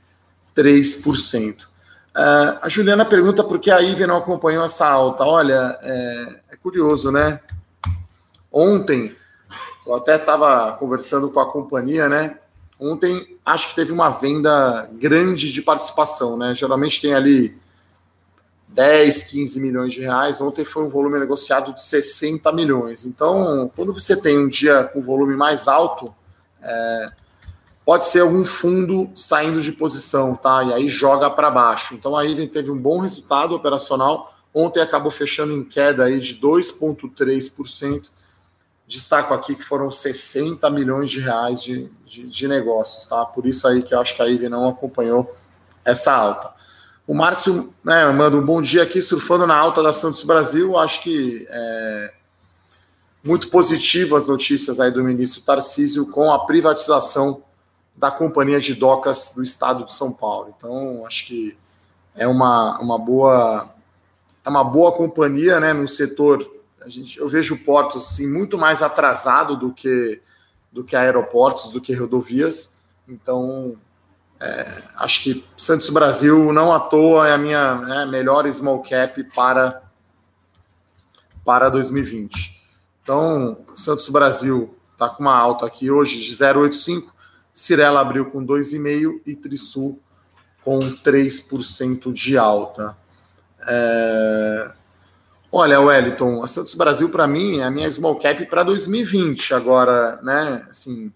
3%. 0.55 1.63
Uh, 1.63 2.59
a 2.61 2.69
Juliana 2.69 3.07
pergunta 3.07 3.43
por 3.43 3.59
que 3.59 3.71
a 3.71 3.81
IVE 3.81 4.07
não 4.07 4.19
acompanhou 4.19 4.65
essa 4.65 4.87
alta. 4.87 5.25
Olha, 5.25 5.79
é, 5.81 6.41
é 6.51 6.57
curioso, 6.57 7.11
né? 7.11 7.41
Ontem, 8.53 9.17
eu 9.91 9.97
até 9.97 10.17
estava 10.17 10.73
conversando 10.77 11.31
com 11.31 11.41
a 11.41 11.51
companhia, 11.51 12.09
né? 12.09 12.39
Ontem 12.79 13.37
acho 13.45 13.71
que 13.71 13.75
teve 13.75 13.93
uma 13.93 14.09
venda 14.09 14.89
grande 14.93 15.53
de 15.53 15.61
participação, 15.61 16.37
né? 16.37 16.55
Geralmente 16.55 17.01
tem 17.01 17.13
ali 17.13 17.59
10, 18.69 19.25
15 19.25 19.61
milhões 19.61 19.93
de 19.93 20.01
reais. 20.01 20.41
Ontem 20.41 20.65
foi 20.65 20.85
um 20.85 20.89
volume 20.89 21.19
negociado 21.19 21.75
de 21.75 21.83
60 21.83 22.53
milhões. 22.53 23.05
Então, 23.05 23.71
quando 23.75 23.93
você 23.93 24.17
tem 24.17 24.39
um 24.39 24.49
dia 24.49 24.85
com 24.85 25.03
volume 25.03 25.37
mais 25.37 25.67
alto, 25.67 26.15
é, 26.63 27.11
pode 27.85 28.07
ser 28.07 28.21
algum 28.21 28.45
fundo 28.45 29.11
saindo 29.17 29.61
de 29.61 29.73
posição, 29.73 30.37
tá? 30.37 30.63
E 30.63 30.73
aí 30.73 30.89
joga 30.89 31.29
para 31.29 31.51
baixo. 31.51 31.95
Então 31.95 32.17
a 32.17 32.25
teve 32.47 32.71
um 32.71 32.79
bom 32.79 33.01
resultado 33.01 33.57
operacional. 33.57 34.33
Ontem 34.55 34.81
acabou 34.81 35.11
fechando 35.11 35.53
em 35.53 35.65
queda 35.65 36.05
aí 36.05 36.21
de 36.21 36.37
2,3%. 36.37 38.09
Destaco 38.91 39.33
aqui 39.33 39.55
que 39.55 39.63
foram 39.63 39.89
60 39.89 40.69
milhões 40.69 41.09
de 41.09 41.21
reais 41.21 41.63
de, 41.63 41.89
de, 42.05 42.27
de, 42.27 42.49
negócios, 42.49 43.07
tá? 43.07 43.25
Por 43.25 43.47
isso 43.47 43.69
aí 43.69 43.85
que 43.85 43.95
eu 43.95 44.01
acho 44.01 44.17
que 44.17 44.21
a 44.21 44.27
Iven 44.27 44.49
não 44.49 44.69
acompanhou 44.69 45.33
essa 45.85 46.13
alta. 46.13 46.53
O 47.07 47.15
Márcio 47.15 47.73
né, 47.85 48.05
manda 48.11 48.37
um 48.37 48.45
bom 48.45 48.61
dia 48.61 48.83
aqui, 48.83 49.01
surfando 49.01 49.47
na 49.47 49.57
alta 49.57 49.81
da 49.81 49.93
Santos 49.93 50.25
Brasil. 50.25 50.77
Acho 50.77 51.05
que 51.05 51.47
é 51.49 52.15
muito 53.23 53.47
positivas 53.47 54.27
notícias 54.27 54.81
aí 54.81 54.91
do 54.91 55.05
ministro 55.05 55.43
Tarcísio 55.43 56.11
com 56.11 56.33
a 56.33 56.45
privatização 56.45 57.45
da 57.95 58.11
Companhia 58.11 58.59
de 58.59 58.75
Docas 58.75 59.35
do 59.37 59.45
Estado 59.45 59.85
de 59.85 59.93
São 59.93 60.13
Paulo. 60.13 60.53
Então, 60.57 61.07
acho 61.07 61.29
que 61.29 61.57
é 62.17 62.27
uma, 62.27 62.77
uma 62.81 62.99
boa 62.99 63.73
é 64.45 64.49
uma 64.49 64.65
boa 64.65 64.91
companhia, 64.91 65.61
né, 65.61 65.73
no 65.73 65.87
setor. 65.87 66.45
A 66.83 66.89
gente, 66.89 67.19
eu 67.19 67.29
vejo 67.29 67.57
portos 67.65 68.07
assim 68.07 68.31
muito 68.31 68.57
mais 68.57 68.83
atrasado 68.83 69.57
do 69.57 69.73
que 69.73 70.21
do 70.73 70.85
que 70.85 70.95
aeroportos, 70.95 71.73
do 71.73 71.81
que 71.81 71.93
rodovias. 71.93 72.77
Então, 73.09 73.77
é, 74.39 74.83
acho 74.97 75.25
que 75.25 75.45
Santos 75.57 75.91
Brasil 75.91 76.53
não 76.53 76.73
à 76.73 76.79
toa 76.79 77.29
é 77.29 77.33
a 77.33 77.39
minha 77.39 77.75
né, 77.75 78.07
melhor 78.07 78.51
small 78.53 78.83
cap 78.83 79.23
para 79.35 79.83
para 81.45 81.69
2020. 81.69 82.61
Então, 83.03 83.65
Santos 83.75 84.09
Brasil 84.09 84.77
está 84.93 85.09
com 85.09 85.23
uma 85.23 85.37
alta 85.37 85.67
aqui 85.67 85.91
hoje 85.91 86.21
de 86.21 86.33
0,85 86.33 87.11
Cirela 87.61 88.01
abriu 88.01 88.25
com 88.27 88.45
2,5% 88.45 89.21
e 89.27 89.37
Trisul 89.37 90.01
com 90.65 90.81
3% 90.81 92.13
de 92.13 92.39
alta. 92.39 92.97
É... 93.67 94.73
Olha, 95.53 95.81
Wellington, 95.81 96.45
a 96.45 96.49
Santos 96.49 96.75
Brasil 96.75 97.09
para 97.09 97.27
mim 97.27 97.59
é 97.59 97.65
a 97.65 97.71
minha 97.71 97.91
small 97.91 98.17
cap 98.17 98.45
para 98.47 98.63
2020. 98.63 99.53
Agora, 99.53 100.21
né, 100.23 100.65
assim, 100.71 101.13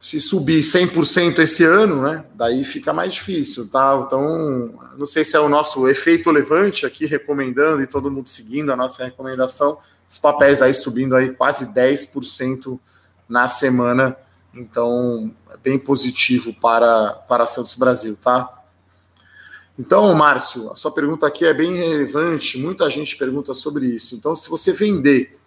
se 0.00 0.20
subir 0.20 0.62
100% 0.62 1.40
esse 1.40 1.64
ano, 1.64 2.02
né, 2.02 2.24
daí 2.34 2.64
fica 2.64 2.92
mais 2.92 3.14
difícil, 3.14 3.68
tá? 3.68 4.02
Então, 4.06 4.74
não 4.96 5.06
sei 5.06 5.22
se 5.22 5.36
é 5.36 5.40
o 5.40 5.48
nosso 5.48 5.86
efeito 5.88 6.30
levante 6.30 6.86
aqui 6.86 7.04
recomendando 7.04 7.82
e 7.82 7.86
todo 7.86 8.10
mundo 8.10 8.28
seguindo 8.28 8.72
a 8.72 8.76
nossa 8.76 9.04
recomendação. 9.04 9.78
Os 10.08 10.18
papéis 10.18 10.62
aí 10.62 10.72
subindo 10.72 11.14
aí 11.14 11.30
quase 11.30 11.74
10% 11.74 12.78
na 13.28 13.48
semana 13.48 14.16
então, 14.54 15.32
é 15.50 15.56
bem 15.56 15.78
positivo 15.78 16.52
para, 16.54 17.12
para 17.28 17.46
Santos 17.46 17.76
Brasil, 17.76 18.16
tá? 18.16 18.57
Então, 19.78 20.12
Márcio, 20.12 20.72
a 20.72 20.74
sua 20.74 20.90
pergunta 20.90 21.24
aqui 21.24 21.46
é 21.46 21.54
bem 21.54 21.76
relevante, 21.76 22.58
muita 22.58 22.90
gente 22.90 23.16
pergunta 23.16 23.54
sobre 23.54 23.86
isso. 23.86 24.16
Então, 24.16 24.34
se 24.34 24.50
você 24.50 24.72
vender 24.72 25.38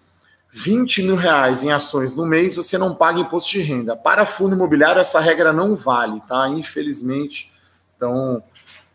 20 0.54 1.04
mil 1.04 1.16
reais 1.16 1.64
em 1.64 1.72
ações 1.72 2.16
no 2.16 2.26
mês, 2.26 2.56
você 2.56 2.78
não 2.78 2.96
paga 2.96 3.20
imposto 3.20 3.52
de 3.52 3.62
renda. 3.62 3.96
Para 3.96 4.26
fundo 4.26 4.56
imobiliário, 4.56 5.02
essa 5.02 5.20
regra 5.20 5.52
não 5.52 5.76
vale, 5.76 6.22
tá? 6.30 6.48
Infelizmente. 6.48 7.52
Então, 7.98 8.42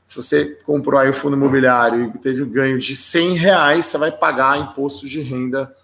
se 0.06 0.16
você 0.16 0.58
comprou 0.64 0.98
aí 0.98 1.10
o 1.10 1.14
fundo 1.14 1.36
imobiliário 1.36 2.12
e 2.14 2.18
teve 2.18 2.42
o 2.42 2.46
ganho 2.46 2.78
de 2.78 2.96
100 2.96 3.34
reais, 3.34 3.86
você 3.86 3.98
vai 3.98 4.12
pagar 4.12 4.58
imposto 4.58 5.06
de 5.06 5.20
renda. 5.20 5.74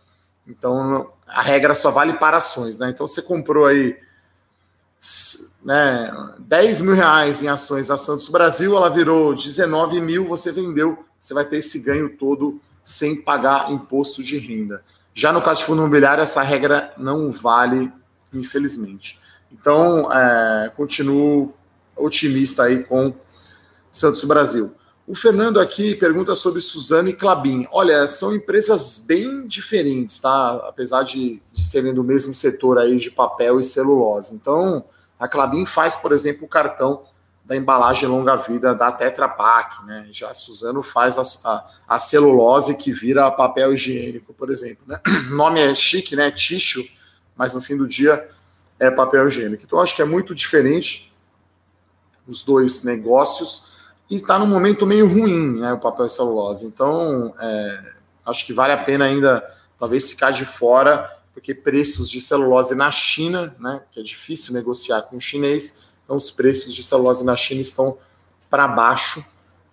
Então, 0.47 1.13
a 1.27 1.43
regra 1.43 1.75
só 1.75 1.91
vale 1.91 2.15
para 2.15 2.39
ações, 2.39 2.79
né? 2.79 2.89
Então, 2.89 3.07
você 3.07 3.21
comprou 3.21 3.67
aí 3.67 3.99
né, 5.65 6.13
10 6.39 6.83
mil 6.83 6.95
reais 6.95 7.43
em 7.43 7.49
ações 7.49 7.89
da 7.89 7.99
Santos 7.99 8.29
Brasil, 8.29 8.77
ela 8.77 8.89
virou 8.89 9.35
19 9.35 10.01
mil, 10.01 10.29
você 10.29 10.53
vendeu, 10.53 11.05
você 11.19 11.35
vai 11.35 11.45
ter 11.45 11.59
esse 11.59 11.81
ganho 11.81 12.17
todo 12.17 12.61
sem 12.85 13.21
pagar 13.23 13.71
imposto 13.73 14.23
de 14.23 14.39
renda. 14.39 14.83
Já 15.15 15.33
no 15.33 15.43
caso 15.43 15.61
de 15.61 15.67
fundo 15.67 15.81
imobiliário, 15.81 16.23
essa 16.23 16.43
regra 16.43 16.93
não 16.97 17.31
vale, 17.33 17.93
infelizmente. 18.33 19.19
Então, 19.51 20.11
é, 20.11 20.73
continuo 20.77 21.53
otimista 21.97 22.65
aí 22.65 22.85
com 22.85 23.15
Santos 23.93 24.25
Brasil. 24.25 24.75
O 25.07 25.15
Fernando 25.15 25.59
aqui 25.61 25.97
pergunta 25.97 26.35
sobre 26.37 26.61
Suzano 26.61 27.09
e 27.09 27.13
Clabin. 27.13 27.67
Olha, 27.73 28.07
são 28.07 28.35
empresas 28.35 29.05
bem 29.07 29.47
diferentes, 29.47 30.21
tá? 30.21 30.55
Apesar 30.69 31.03
de, 31.03 31.43
de 31.53 31.65
serem 31.65 31.93
do 31.93 32.05
mesmo 32.05 32.35
setor 32.35 32.79
aí 32.79 32.97
de 32.97 33.11
papel 33.11 33.59
e 33.59 33.65
celulose. 33.65 34.35
Então, 34.35 34.85
a 35.23 35.29
Clabin 35.29 35.65
faz, 35.65 35.95
por 35.95 36.11
exemplo, 36.11 36.47
o 36.47 36.49
cartão 36.49 37.05
da 37.45 37.57
embalagem 37.57 38.09
longa-vida 38.09 38.75
da 38.75 38.91
Tetra 38.91 39.29
Pak, 39.29 39.87
né? 39.87 40.09
Já 40.11 40.31
a 40.31 40.35
Suzano 40.35 40.83
faz 40.83 41.17
a, 41.17 41.23
a, 41.49 41.71
a, 41.95 41.99
celulose 42.01 42.77
que 42.77 42.93
vira 42.93 43.31
papel 43.31 43.73
higiênico, 43.73 44.35
por 44.35 44.51
exemplo. 44.51 44.83
Né? 44.85 45.01
O 45.31 45.31
nome 45.37 45.61
é 45.61 45.73
chique, 45.77 46.17
né? 46.17 46.33
Tissue, 46.33 46.91
mas 47.37 47.55
no 47.55 47.63
fim 47.63 47.77
do 47.77 47.87
dia 47.87 48.29
é 48.81 48.91
papel 48.91 49.29
higiênico. 49.29 49.63
Então, 49.65 49.79
acho 49.79 49.95
que 49.95 50.03
é 50.03 50.05
muito 50.05 50.35
diferente 50.35 51.15
os 52.27 52.43
dois 52.43 52.83
negócios 52.83 53.77
e 54.11 54.17
está 54.17 54.41
num 54.41 54.47
momento 54.49 54.85
meio 54.85 55.07
ruim, 55.07 55.61
né? 55.61 55.73
O 55.73 55.79
papel 55.79 56.07
e 56.07 56.11
celulose. 56.11 56.67
Então, 56.67 57.33
é, 57.39 57.93
acho 58.27 58.45
que 58.45 58.53
vale 58.53 58.73
a 58.73 58.83
pena 58.83 59.05
ainda, 59.05 59.49
talvez, 59.79 60.11
ficar 60.11 60.33
de 60.33 60.45
fora 60.45 61.09
porque 61.33 61.55
preços 61.55 62.11
de 62.11 62.21
celulose 62.21 62.75
na 62.75 62.91
China, 62.91 63.55
né, 63.59 63.83
que 63.91 64.01
é 64.01 64.03
difícil 64.03 64.53
negociar 64.53 65.03
com 65.03 65.17
o 65.17 65.21
chinês, 65.21 65.85
então 66.05 66.17
os 66.17 66.31
preços 66.31 66.75
de 66.75 66.83
celulose 66.83 67.25
na 67.25 67.37
China 67.37 67.61
estão 67.61 67.99
para 68.51 68.69
baixo 68.69 69.25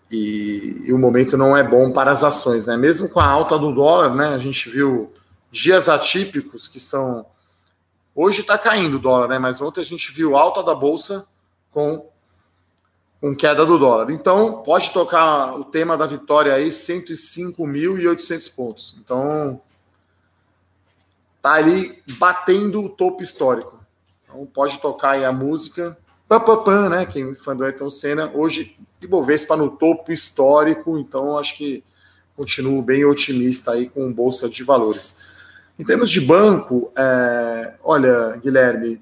e, 0.10 0.84
e, 0.86 0.94
o 0.94 0.98
momento 0.98 1.38
não 1.38 1.56
é 1.56 1.62
bom 1.62 1.92
para 1.92 2.12
as 2.12 2.24
ações, 2.24 2.66
né? 2.66 2.76
Mesmo 2.76 3.10
com 3.10 3.20
a 3.20 3.28
alta 3.28 3.60
do 3.60 3.72
dólar, 3.72 4.16
né, 4.16 4.30
a 4.30 4.40
gente 4.40 4.70
viu 4.70 5.14
dias 5.52 5.88
atípicos 5.88 6.68
que 6.68 6.80
são 6.80 7.26
hoje 8.16 8.42
está 8.42 8.58
caindo 8.58 8.96
o 8.96 9.00
dólar, 9.00 9.28
né? 9.28 9.38
Mas 9.38 9.62
ontem 9.62 9.82
a 9.82 9.86
gente 9.86 10.12
viu 10.12 10.36
alta 10.36 10.64
da 10.64 10.74
bolsa 10.74 11.28
com 11.72 12.10
com 13.22 13.36
queda 13.36 13.66
do 13.66 13.78
dólar. 13.78 14.10
Então, 14.12 14.64
pode 14.64 14.92
tocar 14.92 15.54
o 15.56 15.66
tema 15.66 15.98
da 15.98 16.08
vitória 16.08 16.54
aí, 16.54 16.70
105.800 16.70 18.56
pontos. 18.56 18.96
Então, 18.98 19.60
tá 21.42 21.54
ali 21.54 22.02
batendo 22.18 22.84
o 22.84 22.90
topo 22.90 23.24
histórico. 23.24 23.80
Então 24.24 24.46
pode 24.46 24.80
tocar 24.80 25.12
aí 25.12 25.26
a 25.26 25.32
música. 25.32 25.98
Pam, 26.28 26.40
pam, 26.40 26.64
pam, 26.64 26.90
né? 26.90 27.06
Quem 27.06 27.32
é 27.32 27.36
fã 27.36 27.56
do 27.56 27.64
Ayrton 27.64 27.90
Senna, 27.90 28.32
hoje 28.34 28.78
Ibovespa 29.02 29.56
no 29.56 29.70
topo 29.70 30.12
histórico, 30.12 30.98
então 30.98 31.38
acho 31.38 31.56
que 31.56 31.84
continuo 32.36 32.82
bem 32.82 33.06
otimista 33.06 33.72
aí 33.72 33.90
com 33.90 34.12
Bolsa 34.12 34.50
de 34.50 34.64
Valores. 34.64 35.26
Em 35.78 35.84
termos 35.84 36.10
de 36.10 36.22
banco, 36.22 36.92
é, 36.98 37.74
olha, 37.84 38.38
Guilherme, 38.44 39.02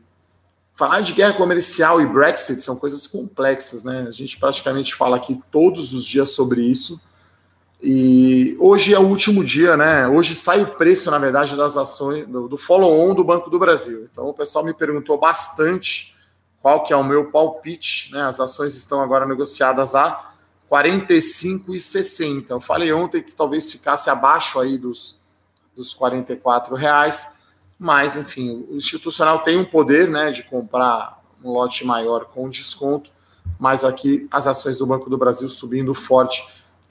falar 0.75 1.01
de 1.01 1.13
guerra 1.13 1.33
comercial 1.33 1.99
e 1.99 2.05
Brexit 2.05 2.61
são 2.61 2.75
coisas 2.75 3.07
complexas, 3.07 3.83
né? 3.83 4.05
A 4.07 4.11
gente 4.11 4.39
praticamente 4.39 4.93
fala 4.93 5.17
aqui 5.17 5.41
todos 5.51 5.93
os 5.93 6.05
dias 6.05 6.29
sobre 6.29 6.61
isso. 6.61 7.01
E 7.81 8.57
hoje 8.59 8.93
é 8.93 8.99
o 8.99 9.05
último 9.05 9.43
dia, 9.43 9.77
né? 9.77 10.07
Hoje 10.07 10.35
sai 10.35 10.61
o 10.61 10.67
preço, 10.67 11.11
na 11.11 11.19
verdade, 11.19 11.55
das 11.55 11.77
ações 11.77 12.25
do, 12.25 12.47
do 12.47 12.57
follow-on 12.57 13.13
do 13.13 13.23
Banco 13.23 13.49
do 13.49 13.59
Brasil. 13.59 14.07
Então 14.11 14.25
o 14.27 14.33
pessoal 14.33 14.65
me 14.65 14.73
perguntou 14.73 15.17
bastante 15.19 16.15
qual 16.59 16.83
que 16.83 16.91
é 16.91 16.95
o 16.95 17.03
meu 17.03 17.29
palpite, 17.29 18.11
né? 18.11 18.23
As 18.23 18.39
ações 18.39 18.75
estão 18.75 18.99
agora 18.99 19.27
negociadas 19.27 19.93
a 19.93 20.33
45,60. 20.71 22.45
Eu 22.49 22.59
falei 22.59 22.91
ontem 22.91 23.21
que 23.21 23.35
talvez 23.35 23.71
ficasse 23.71 24.09
abaixo 24.09 24.59
aí 24.59 24.77
dos, 24.77 25.21
dos 25.75 25.93
44 25.93 26.75
reais, 26.75 27.39
mas 27.77 28.17
enfim, 28.17 28.65
o 28.69 28.75
institucional 28.75 29.39
tem 29.39 29.55
um 29.55 29.65
poder, 29.65 30.09
né, 30.09 30.31
de 30.31 30.43
comprar 30.43 31.23
um 31.43 31.51
lote 31.51 31.85
maior 31.85 32.25
com 32.25 32.49
desconto, 32.49 33.11
mas 33.59 33.85
aqui 33.85 34.27
as 34.31 34.47
ações 34.47 34.79
do 34.79 34.85
Banco 34.87 35.09
do 35.09 35.17
Brasil 35.17 35.47
subindo 35.47 35.93
forte 35.93 36.43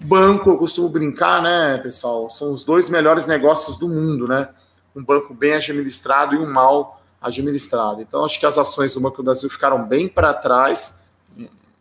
Banco, 0.05 0.51
eu 0.51 0.59
costumo 0.59 0.89
brincar, 0.89 1.43
né, 1.43 1.79
pessoal? 1.79 2.29
São 2.29 2.53
os 2.53 2.65
dois 2.65 2.91
melhores 2.91 3.27
negócios 3.27 3.77
do 3.77 3.89
mundo, 3.89 4.29
né? 4.29 4.49
Um 4.95 5.03
banco 5.03 5.35
bem 5.35 5.55
administrado 5.55 6.35
e 6.35 6.39
um 6.39 6.51
mal 6.51 7.01
administrado. 7.21 8.01
Então, 8.01 8.25
acho 8.25 8.39
que 8.39 8.47
as 8.47 8.59
ações 8.59 8.95
do 8.95 9.01
Banco 9.01 9.17
do 9.19 9.25
Brasil 9.25 9.49
ficaram 9.49 9.85
bem 9.85 10.07
para 10.07 10.33
trás 10.35 11.09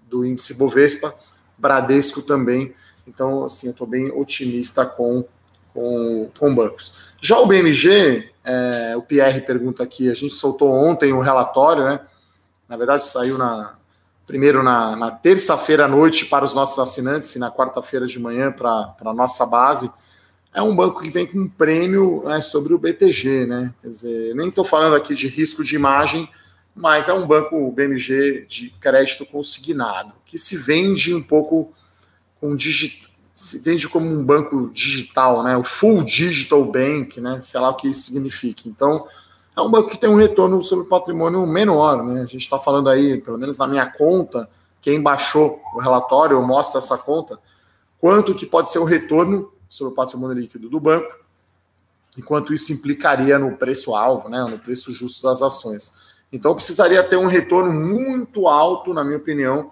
do 0.10 0.26
índice 0.26 0.54
Bovespa, 0.56 1.14
Bradesco 1.58 2.22
também. 2.22 2.74
Então, 3.08 3.46
assim, 3.46 3.68
eu 3.68 3.72
estou 3.72 3.86
bem 3.86 4.12
otimista 4.12 4.86
com, 4.86 5.26
com, 5.74 6.30
com 6.38 6.56
bancos. 6.56 7.12
Já 7.22 7.38
o 7.40 7.46
BMG, 7.46 8.32
é, 8.44 8.96
o 8.96 9.02
Pierre 9.02 9.42
pergunta 9.42 9.84
aqui, 9.84 10.10
a 10.10 10.14
gente 10.14 10.34
soltou 10.34 10.72
ontem 10.72 11.12
o 11.14 11.18
um 11.18 11.22
relatório, 11.22 11.84
né? 11.84 12.00
Na 12.68 12.78
verdade, 12.78 13.06
saiu 13.06 13.38
na, 13.38 13.76
primeiro 14.26 14.64
na, 14.64 14.96
na 14.96 15.12
terça-feira 15.12 15.86
à 15.86 15.88
noite 15.88 16.26
para 16.26 16.44
os 16.44 16.54
nossos 16.54 16.80
assinantes 16.80 17.36
e 17.36 17.40
na 17.40 17.52
quarta-feira 17.52 18.08
de 18.08 18.20
manhã 18.20 18.52
para 18.52 18.96
a 19.04 19.14
nossa 19.14 19.46
base. 19.46 19.92
É 20.54 20.62
um 20.62 20.76
banco 20.76 21.02
que 21.02 21.10
vem 21.10 21.28
com 21.28 21.40
um 21.40 21.50
prêmio 21.50 22.24
né, 22.26 22.40
sobre 22.42 22.74
o 22.74 22.78
BTG, 22.78 23.46
né? 23.46 23.74
Quer 23.82 23.88
dizer, 23.90 24.36
nem 24.36 24.48
estou 24.48 24.64
falando 24.64 24.96
aqui 24.96 25.14
de 25.14 25.28
risco 25.28 25.64
de 25.64 25.76
imagem, 25.76 26.30
mas 26.74 27.10
é 27.10 27.14
um 27.14 27.28
banco 27.28 27.72
BMG 27.72 28.46
de 28.48 28.70
crédito 28.80 29.26
consignado, 29.26 30.14
que 30.26 30.38
se 30.38 30.58
vende 30.58 31.14
um 31.14 31.22
pouco 31.22 31.74
com 32.40 32.56
digital, 32.56 33.10
se 33.34 33.60
vende 33.60 33.90
como 33.90 34.10
um 34.10 34.24
banco 34.24 34.70
digital, 34.74 35.44
né? 35.44 35.58
O 35.58 35.64
full 35.64 36.04
digital 36.04 36.64
bank, 36.64 37.20
né? 37.20 37.42
Sei 37.42 37.60
lá 37.60 37.70
o 37.70 37.76
que 37.76 37.90
isso 37.90 38.04
significa. 38.04 38.64
Então, 38.66 39.06
é 39.56 39.62
um 39.62 39.70
banco 39.70 39.90
que 39.90 39.98
tem 39.98 40.10
um 40.10 40.16
retorno 40.16 40.62
sobre 40.62 40.86
o 40.86 40.90
patrimônio 40.90 41.46
menor, 41.48 42.04
né? 42.04 42.22
A 42.22 42.26
gente 42.26 42.44
está 42.44 42.60
falando 42.60 42.90
aí, 42.90 43.22
pelo 43.22 43.38
menos 43.38 43.58
na 43.58 43.68
minha 43.68 43.86
conta, 43.86 44.50
quem 44.82 45.02
baixou 45.02 45.62
o 45.74 45.80
relatório 45.80 46.42
mostra 46.42 46.80
essa 46.80 46.98
conta, 46.98 47.40
quanto 48.00 48.36
que 48.36 48.46
pode 48.46 48.70
ser 48.70 48.80
o 48.80 48.84
retorno 48.84 49.52
sobre 49.70 49.94
o 49.94 49.96
patrimônio 49.96 50.38
líquido 50.38 50.70
do 50.70 50.80
banco 50.80 51.12
e 52.18 52.22
quanto 52.22 52.54
isso 52.54 52.74
implicaria 52.74 53.40
no 53.40 53.56
preço-alvo, 53.56 54.30
né? 54.30 54.44
No 54.44 54.60
preço 54.60 54.92
justo 54.92 55.24
das 55.24 55.42
ações. 55.42 56.06
Então, 56.32 56.54
precisaria 56.54 57.02
ter 57.02 57.16
um 57.16 57.28
retorno 57.28 57.72
muito 57.72 58.48
alto, 58.48 58.94
na 58.94 59.04
minha 59.04 59.18
opinião, 59.18 59.72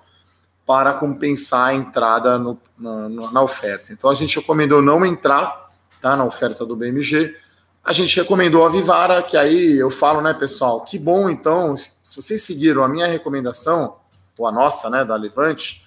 para 0.66 0.94
compensar 0.94 1.70
a 1.70 1.74
entrada 1.74 2.38
no, 2.38 2.58
na, 2.78 3.10
na, 3.10 3.42
oferta. 3.42 3.92
Então, 3.92 4.10
a 4.10 4.16
gente 4.16 4.40
recomendou 4.40 4.82
não 4.82 5.06
entrar 5.06 5.72
tá, 6.02 6.16
na 6.16 6.24
oferta 6.24 6.66
do 6.66 6.76
BMG 6.76 7.36
a 7.84 7.92
gente 7.92 8.16
recomendou 8.16 8.66
a 8.66 8.70
Vivara, 8.70 9.22
que 9.22 9.36
aí 9.36 9.78
eu 9.78 9.92
falo, 9.92 10.22
né, 10.22 10.34
pessoal, 10.34 10.82
que 10.82 10.98
bom, 10.98 11.30
então, 11.30 11.76
se 11.76 12.16
vocês 12.16 12.42
seguiram 12.42 12.84
a 12.84 12.88
minha 12.88 13.08
recomendação, 13.08 13.98
ou 14.38 14.48
a 14.48 14.52
nossa, 14.52 14.90
né, 14.90 15.04
da 15.04 15.16
Levante, 15.16 15.86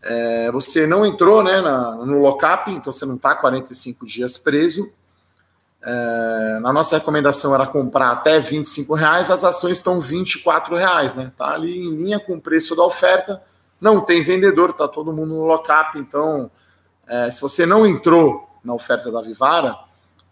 é, 0.00 0.50
você 0.52 0.86
não 0.86 1.04
entrou, 1.04 1.42
né, 1.42 1.60
na, 1.60 1.92
no 1.92 2.20
lockup, 2.20 2.70
então 2.70 2.92
você 2.92 3.04
não 3.04 3.16
está 3.16 3.34
45 3.34 4.06
dias 4.06 4.38
preso. 4.38 4.92
É, 5.82 6.58
na 6.60 6.72
nossa 6.72 6.98
recomendação 6.98 7.54
era 7.54 7.66
comprar 7.66 8.12
até 8.12 8.38
25 8.38 8.94
reais, 8.94 9.30
as 9.30 9.44
ações 9.44 9.78
estão 9.78 10.00
24 10.00 10.76
reais, 10.76 11.14
né? 11.14 11.30
Tá 11.36 11.50
ali 11.50 11.76
em 11.76 11.96
linha 11.96 12.18
com 12.18 12.34
o 12.34 12.40
preço 12.40 12.74
da 12.74 12.82
oferta. 12.82 13.42
Não 13.78 14.00
tem 14.00 14.22
vendedor, 14.22 14.72
tá 14.72 14.88
todo 14.88 15.12
mundo 15.12 15.34
no 15.34 15.44
lockup. 15.44 15.98
Então, 15.98 16.50
é, 17.06 17.30
se 17.30 17.40
você 17.40 17.66
não 17.66 17.86
entrou 17.86 18.48
na 18.64 18.72
oferta 18.72 19.12
da 19.12 19.20
Vivara, 19.20 19.76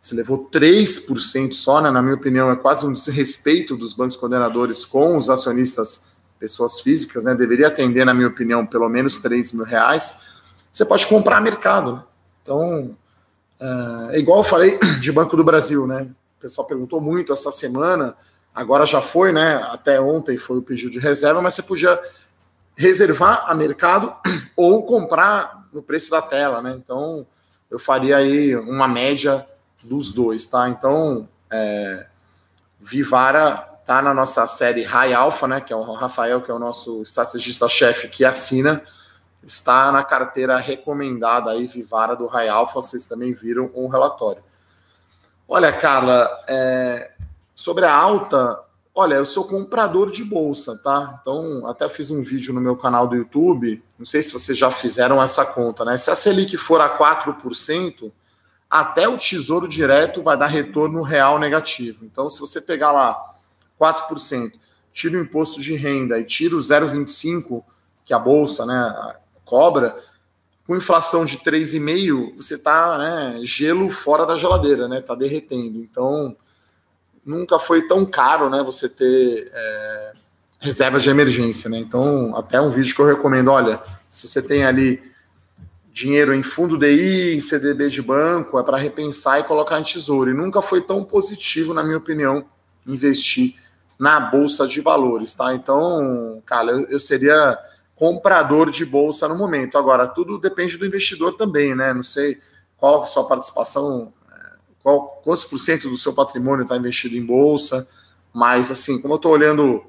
você 0.02 0.16
levou 0.16 0.50
3% 0.50 1.52
só, 1.52 1.80
né? 1.80 1.88
na 1.88 2.02
minha 2.02 2.16
opinião, 2.16 2.50
é 2.50 2.56
quase 2.56 2.84
um 2.84 2.92
desrespeito 2.92 3.76
dos 3.76 3.92
bancos 3.92 4.16
coordenadores 4.16 4.84
com 4.84 5.16
os 5.16 5.30
acionistas, 5.30 6.10
pessoas 6.40 6.80
físicas, 6.80 7.22
né? 7.22 7.36
Deveria 7.36 7.68
atender, 7.68 8.04
na 8.04 8.12
minha 8.12 8.26
opinião, 8.26 8.66
pelo 8.66 8.88
menos 8.88 9.20
3 9.20 9.52
mil 9.52 9.64
reais. 9.64 10.22
Você 10.72 10.84
pode 10.84 11.06
comprar 11.06 11.40
mercado, 11.40 11.92
né? 11.92 12.02
Então, 12.42 12.96
é, 13.60 14.16
é 14.16 14.18
igual 14.18 14.38
eu 14.38 14.44
falei 14.44 14.76
de 15.00 15.12
Banco 15.12 15.36
do 15.36 15.44
Brasil, 15.44 15.86
né? 15.86 16.10
O 16.36 16.42
pessoal 16.42 16.66
perguntou 16.66 17.00
muito 17.00 17.32
essa 17.32 17.52
semana, 17.52 18.16
agora 18.52 18.84
já 18.84 19.00
foi, 19.00 19.30
né? 19.30 19.64
Até 19.70 20.00
ontem 20.00 20.36
foi 20.36 20.58
o 20.58 20.62
pedido 20.62 20.90
de 20.90 20.98
reserva, 20.98 21.40
mas 21.40 21.54
você 21.54 21.62
podia 21.62 22.00
reservar 22.76 23.44
a 23.46 23.54
mercado 23.54 24.12
ou 24.56 24.84
comprar 24.84 25.68
no 25.72 25.80
preço 25.80 26.10
da 26.10 26.20
tela, 26.20 26.60
né? 26.60 26.74
Então, 26.76 27.24
eu 27.70 27.78
faria 27.78 28.16
aí 28.16 28.56
uma 28.56 28.88
média 28.88 29.46
dos 29.82 30.12
dois, 30.12 30.46
tá? 30.46 30.68
Então, 30.68 31.28
é, 31.50 32.06
Vivara 32.78 33.68
tá 33.84 34.00
na 34.00 34.14
nossa 34.14 34.46
série 34.46 34.82
High 34.82 35.12
Alpha, 35.12 35.46
né? 35.46 35.60
Que 35.60 35.72
é 35.72 35.76
o 35.76 35.92
Rafael, 35.92 36.40
que 36.40 36.50
é 36.50 36.54
o 36.54 36.58
nosso 36.58 37.02
estrategista-chefe 37.02 38.08
que 38.08 38.24
assina, 38.24 38.82
está 39.42 39.90
na 39.92 40.02
carteira 40.02 40.56
recomendada 40.58 41.50
aí, 41.50 41.66
Vivara 41.66 42.16
do 42.16 42.26
High 42.26 42.48
Alpha. 42.48 42.74
Vocês 42.74 43.06
também 43.06 43.32
viram 43.32 43.70
o 43.74 43.88
relatório. 43.88 44.42
Olha, 45.48 45.72
Carla, 45.72 46.30
é, 46.48 47.12
sobre 47.54 47.84
a 47.84 47.94
alta, 47.94 48.58
olha, 48.94 49.16
eu 49.16 49.26
sou 49.26 49.44
comprador 49.44 50.10
de 50.10 50.24
bolsa, 50.24 50.80
tá? 50.82 51.18
Então, 51.20 51.66
até 51.66 51.88
fiz 51.88 52.10
um 52.10 52.22
vídeo 52.22 52.54
no 52.54 52.60
meu 52.60 52.76
canal 52.76 53.06
do 53.06 53.16
YouTube. 53.16 53.82
Não 53.98 54.06
sei 54.06 54.22
se 54.22 54.32
vocês 54.32 54.56
já 54.56 54.70
fizeram 54.70 55.22
essa 55.22 55.44
conta, 55.44 55.84
né? 55.84 55.98
Se 55.98 56.10
a 56.10 56.16
Selic 56.16 56.56
for 56.56 56.80
a 56.80 56.98
4%, 56.98 58.10
até 58.72 59.06
o 59.06 59.18
Tesouro 59.18 59.68
Direto 59.68 60.22
vai 60.22 60.34
dar 60.34 60.46
retorno 60.46 61.02
real 61.02 61.38
negativo. 61.38 62.06
Então, 62.06 62.30
se 62.30 62.40
você 62.40 62.58
pegar 62.58 62.90
lá 62.90 63.34
4%, 63.78 64.52
tira 64.94 65.18
o 65.18 65.20
imposto 65.20 65.60
de 65.60 65.74
renda 65.74 66.18
e 66.18 66.24
tira 66.24 66.56
o 66.56 66.58
0,25% 66.58 67.62
que 68.02 68.14
a 68.14 68.18
Bolsa 68.18 68.64
né, 68.64 69.14
cobra, 69.44 69.94
com 70.66 70.74
inflação 70.74 71.26
de 71.26 71.36
3,5%, 71.36 72.34
você 72.36 72.54
está 72.54 72.96
né, 72.96 73.40
gelo 73.44 73.90
fora 73.90 74.24
da 74.24 74.38
geladeira, 74.38 74.88
né? 74.88 75.00
Está 75.00 75.14
derretendo. 75.14 75.78
Então, 75.78 76.34
nunca 77.22 77.58
foi 77.58 77.86
tão 77.86 78.06
caro 78.06 78.48
né, 78.48 78.62
você 78.62 78.88
ter 78.88 79.50
é, 79.52 80.12
reservas 80.58 81.02
de 81.02 81.10
emergência. 81.10 81.68
Né? 81.68 81.76
Então, 81.76 82.34
até 82.34 82.58
um 82.58 82.70
vídeo 82.70 82.94
que 82.94 83.02
eu 83.02 83.06
recomendo, 83.06 83.50
olha, 83.50 83.82
se 84.08 84.26
você 84.26 84.40
tem 84.40 84.64
ali 84.64 85.11
dinheiro 85.92 86.32
em 86.32 86.42
fundo 86.42 86.78
DI, 86.78 87.34
em 87.36 87.40
CDB 87.40 87.90
de 87.90 88.00
banco, 88.00 88.58
é 88.58 88.62
para 88.62 88.78
repensar 88.78 89.40
e 89.40 89.44
colocar 89.44 89.78
em 89.78 89.82
tesouro. 89.82 90.30
E 90.30 90.34
nunca 90.34 90.62
foi 90.62 90.80
tão 90.80 91.04
positivo, 91.04 91.74
na 91.74 91.82
minha 91.82 91.98
opinião, 91.98 92.46
investir 92.86 93.56
na 93.98 94.18
bolsa 94.18 94.66
de 94.66 94.80
valores, 94.80 95.34
tá? 95.34 95.54
Então, 95.54 96.42
cara, 96.46 96.72
eu, 96.72 96.86
eu 96.88 96.98
seria 96.98 97.58
comprador 97.94 98.70
de 98.70 98.84
bolsa 98.84 99.28
no 99.28 99.36
momento. 99.36 99.76
Agora, 99.76 100.08
tudo 100.08 100.38
depende 100.38 100.78
do 100.78 100.86
investidor 100.86 101.34
também, 101.34 101.74
né? 101.74 101.92
Não 101.92 102.02
sei 102.02 102.40
qual 102.78 103.02
a 103.02 103.04
sua 103.04 103.28
participação, 103.28 104.12
é, 104.32 104.56
qual, 104.82 105.20
quantos 105.22 105.44
por 105.44 105.58
cento 105.58 105.90
do 105.90 105.98
seu 105.98 106.14
patrimônio 106.14 106.62
está 106.62 106.76
investido 106.76 107.14
em 107.16 107.24
bolsa, 107.24 107.86
mas 108.32 108.70
assim, 108.70 109.00
como 109.00 109.14
eu 109.14 109.16
estou 109.16 109.30
olhando 109.30 109.84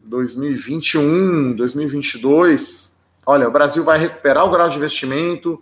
2021, 0.00 1.54
2022 1.54 2.95
olha, 3.26 3.48
o 3.48 3.50
Brasil 3.50 3.82
vai 3.82 3.98
recuperar 3.98 4.44
o 4.46 4.50
grau 4.50 4.68
de 4.68 4.76
investimento, 4.76 5.60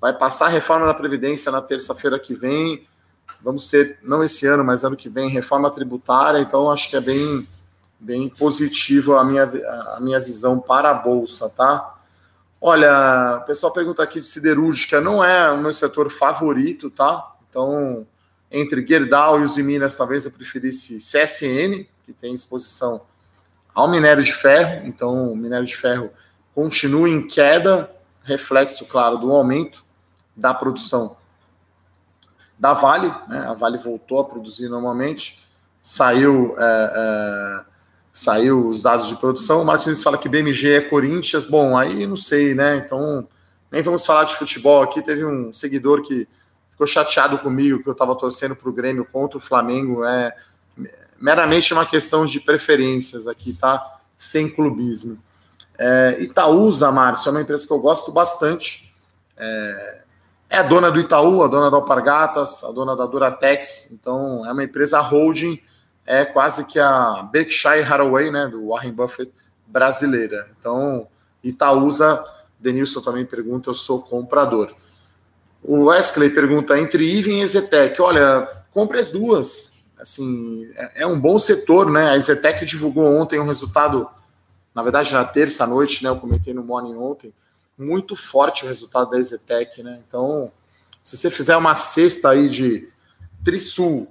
vai 0.00 0.12
passar 0.12 0.46
a 0.46 0.50
reforma 0.50 0.86
da 0.86 0.92
Previdência 0.92 1.50
na 1.52 1.62
terça-feira 1.62 2.18
que 2.18 2.34
vem. 2.34 2.86
Vamos 3.40 3.68
ter, 3.68 3.98
não 4.02 4.24
esse 4.24 4.46
ano, 4.46 4.64
mas 4.64 4.84
ano 4.84 4.96
que 4.96 5.08
vem, 5.08 5.30
reforma 5.30 5.70
tributária. 5.70 6.40
Então, 6.40 6.70
acho 6.70 6.90
que 6.90 6.96
é 6.96 7.00
bem, 7.00 7.46
bem 8.00 8.28
positivo 8.28 9.14
a 9.14 9.24
minha, 9.24 9.44
a 9.96 10.00
minha 10.00 10.18
visão 10.18 10.58
para 10.58 10.90
a 10.90 10.94
Bolsa, 10.94 11.48
tá? 11.48 11.94
Olha, 12.60 13.40
o 13.42 13.46
pessoal 13.46 13.72
pergunta 13.72 14.02
aqui 14.02 14.18
de 14.18 14.26
siderúrgica, 14.26 15.00
não 15.00 15.22
é 15.22 15.52
o 15.52 15.58
meu 15.58 15.72
setor 15.72 16.10
favorito, 16.10 16.90
tá? 16.90 17.34
Então, 17.48 18.06
entre 18.50 18.86
Gerdau 18.86 19.40
e 19.40 19.44
os 19.44 19.56
Minas, 19.58 19.94
talvez 19.94 20.24
eu 20.24 20.32
preferisse 20.32 20.98
CSN, 20.98 21.86
que 22.04 22.12
tem 22.12 22.34
exposição 22.34 23.02
ao 23.74 23.88
minério 23.88 24.22
de 24.22 24.32
ferro. 24.32 24.86
Então, 24.86 25.32
o 25.32 25.36
minério 25.36 25.66
de 25.66 25.76
ferro 25.76 26.10
continua 26.54 27.08
em 27.08 27.26
queda, 27.26 27.90
reflexo, 28.22 28.86
claro, 28.86 29.18
do 29.18 29.32
aumento 29.32 29.84
da 30.36 30.54
produção 30.54 31.16
da 32.58 32.72
Vale. 32.72 33.08
Né? 33.28 33.38
A 33.46 33.54
Vale 33.54 33.78
voltou 33.78 34.20
a 34.20 34.24
produzir 34.24 34.68
normalmente, 34.68 35.42
saiu, 35.82 36.54
é, 36.58 36.92
é, 36.96 37.64
saiu 38.12 38.68
os 38.68 38.82
dados 38.82 39.08
de 39.08 39.16
produção. 39.16 39.62
O 39.62 39.64
Martins 39.64 40.02
fala 40.02 40.16
que 40.16 40.28
BMG 40.28 40.72
é 40.72 40.80
Corinthians. 40.80 41.46
Bom, 41.46 41.76
aí 41.76 42.06
não 42.06 42.16
sei, 42.16 42.54
né? 42.54 42.76
Então, 42.76 43.28
nem 43.70 43.82
vamos 43.82 44.06
falar 44.06 44.24
de 44.24 44.36
futebol 44.36 44.82
aqui. 44.82 45.02
Teve 45.02 45.24
um 45.24 45.52
seguidor 45.52 46.02
que 46.02 46.26
ficou 46.70 46.86
chateado 46.86 47.38
comigo 47.38 47.82
que 47.82 47.88
eu 47.88 47.92
estava 47.92 48.14
torcendo 48.14 48.56
para 48.56 48.68
o 48.68 48.72
Grêmio 48.72 49.04
contra 49.04 49.36
o 49.36 49.40
Flamengo. 49.40 50.04
É 50.04 50.34
meramente 51.20 51.72
uma 51.72 51.86
questão 51.86 52.24
de 52.26 52.40
preferências 52.40 53.26
aqui, 53.26 53.52
tá? 53.52 53.98
Sem 54.16 54.48
clubismo. 54.48 55.18
É, 55.78 56.16
Itaúsa, 56.20 56.90
Márcio, 56.90 57.28
é 57.28 57.32
uma 57.32 57.42
empresa 57.42 57.66
que 57.66 57.72
eu 57.72 57.80
gosto 57.80 58.12
bastante. 58.12 58.94
É, 59.36 60.02
é 60.50 60.58
a 60.58 60.62
dona 60.62 60.90
do 60.90 61.00
Itaú, 61.00 61.42
a 61.42 61.48
dona 61.48 61.70
da 61.70 61.76
Alpargatas, 61.76 62.62
a 62.64 62.72
dona 62.72 62.96
da 62.96 63.06
Duratex. 63.06 63.90
Então, 63.92 64.46
é 64.46 64.52
uma 64.52 64.64
empresa 64.64 65.00
holding, 65.00 65.60
é 66.06 66.24
quase 66.24 66.66
que 66.66 66.78
a 66.78 67.28
Berkshire 67.32 67.82
Hathaway, 67.82 68.30
né, 68.30 68.48
do 68.48 68.68
Warren 68.68 68.92
Buffett 68.92 69.32
brasileira. 69.66 70.48
Então, 70.58 71.08
Itaúsa, 71.42 72.24
Denilson 72.60 73.00
também 73.00 73.26
pergunta, 73.26 73.70
eu 73.70 73.74
sou 73.74 74.02
comprador. 74.02 74.74
O 75.62 75.84
Wesley 75.84 76.30
pergunta 76.30 76.78
entre 76.78 77.04
Iven 77.04 77.40
e 77.40 77.42
Ezetec. 77.42 78.00
Olha, 78.00 78.46
compre 78.70 78.98
as 78.98 79.10
duas. 79.10 79.72
Assim, 79.98 80.70
é, 80.76 81.02
é, 81.02 81.06
um 81.06 81.18
bom 81.18 81.38
setor, 81.38 81.90
né? 81.90 82.10
A 82.10 82.16
Ezetec 82.16 82.64
divulgou 82.66 83.06
ontem 83.16 83.40
um 83.40 83.46
resultado, 83.46 84.08
na 84.74 84.82
verdade, 84.82 85.12
na 85.12 85.24
terça 85.24 85.66
noite, 85.66 86.02
né? 86.02 86.10
Eu 86.10 86.16
comentei 86.16 86.52
no 86.52 86.64
Morning 86.64 86.96
ontem. 86.96 87.32
Muito 87.78 88.16
forte 88.16 88.64
o 88.64 88.68
resultado 88.68 89.10
da 89.10 89.18
Ezetec, 89.18 89.82
né? 89.82 90.00
Então, 90.06 90.50
se 91.02 91.16
você 91.16 91.30
fizer 91.30 91.56
uma 91.56 91.74
cesta 91.74 92.30
aí 92.30 92.48
de 92.48 92.88
Trisul, 93.44 94.10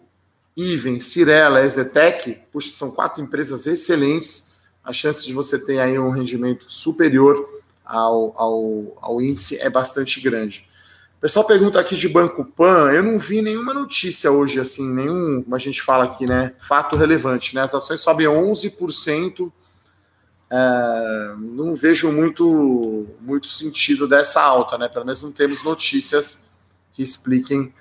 Iven, 0.56 1.00
Cirela, 1.00 1.66
Ezetec, 1.66 2.40
puxa, 2.52 2.72
são 2.72 2.92
quatro 2.92 3.22
empresas 3.22 3.68
excelentes. 3.68 4.54
A 4.84 4.94
chance 4.94 5.26
de 5.26 5.34
você 5.34 5.58
ter 5.58 5.80
aí 5.80 5.98
um 5.98 6.12
rendimento 6.12 6.72
superior 6.72 7.62
ao, 7.84 8.34
ao, 8.38 8.98
ao 9.02 9.22
índice 9.22 9.58
é 9.58 9.70
bastante 9.70 10.22
grande. 10.22 10.70
Pessoal 11.20 11.46
pergunta 11.46 11.80
aqui 11.80 11.96
de 11.96 12.10
Banco 12.10 12.44
Pan, 12.44 12.92
eu 12.92 13.02
não 13.02 13.18
vi 13.18 13.42
nenhuma 13.42 13.74
notícia 13.74 14.30
hoje, 14.30 14.60
assim, 14.60 14.86
nenhum, 14.94 15.42
como 15.42 15.56
a 15.56 15.60
gente 15.60 15.82
fala 15.82 16.04
aqui, 16.04 16.26
né? 16.26 16.54
Fato 16.60 16.98
relevante, 16.98 17.56
né? 17.56 17.62
As 17.62 17.74
ações 17.74 18.02
sobem 18.02 18.28
11%. 18.28 19.52
É, 20.56 21.34
não 21.40 21.74
vejo 21.74 22.12
muito, 22.12 23.08
muito 23.20 23.48
sentido 23.48 24.08
dessa 24.08 24.40
alta, 24.40 24.78
né? 24.78 24.88
Pelo 24.88 25.04
menos 25.04 25.24
não 25.24 25.32
temos 25.32 25.64
notícias 25.64 26.46
que 26.92 27.02
expliquem 27.02 27.74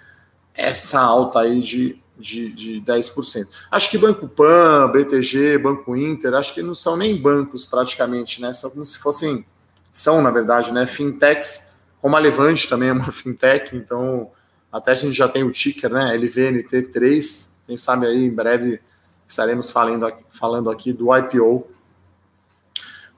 essa 0.55 0.99
alta 0.99 1.41
aí 1.41 1.61
de, 1.61 2.01
de, 2.19 2.51
de 2.51 2.81
10%. 2.81 3.47
Acho 3.71 3.91
que 3.91 3.99
Banco 3.99 4.27
Pan, 4.27 4.91
BTG, 4.91 5.59
Banco 5.59 5.95
Inter, 5.95 6.33
acho 6.33 6.55
que 6.55 6.63
não 6.63 6.75
são 6.75 6.97
nem 6.97 7.15
bancos 7.15 7.67
praticamente, 7.67 8.41
né? 8.41 8.55
São 8.55 8.71
como 8.71 8.87
se 8.87 8.97
fossem 8.97 9.45
são, 9.93 10.23
na 10.23 10.31
verdade, 10.31 10.73
né, 10.73 10.87
fintechs, 10.87 11.79
como 12.01 12.17
a 12.17 12.19
Levante 12.19 12.67
também 12.67 12.89
é 12.89 12.93
uma 12.93 13.13
fintech, 13.13 13.77
então 13.77 14.31
até 14.73 14.93
a 14.93 14.95
gente 14.95 15.13
já 15.13 15.29
tem 15.29 15.45
o 15.45 15.53
ticker, 15.53 15.91
né, 15.91 16.17
LVNT3, 16.17 17.57
quem 17.67 17.77
sabe 17.77 18.07
aí 18.07 18.25
em 18.25 18.35
breve 18.35 18.81
estaremos 19.29 19.71
falando 19.71 20.07
aqui, 20.07 20.25
falando 20.31 20.71
aqui 20.71 20.91
do 20.91 21.15
IPO 21.15 21.69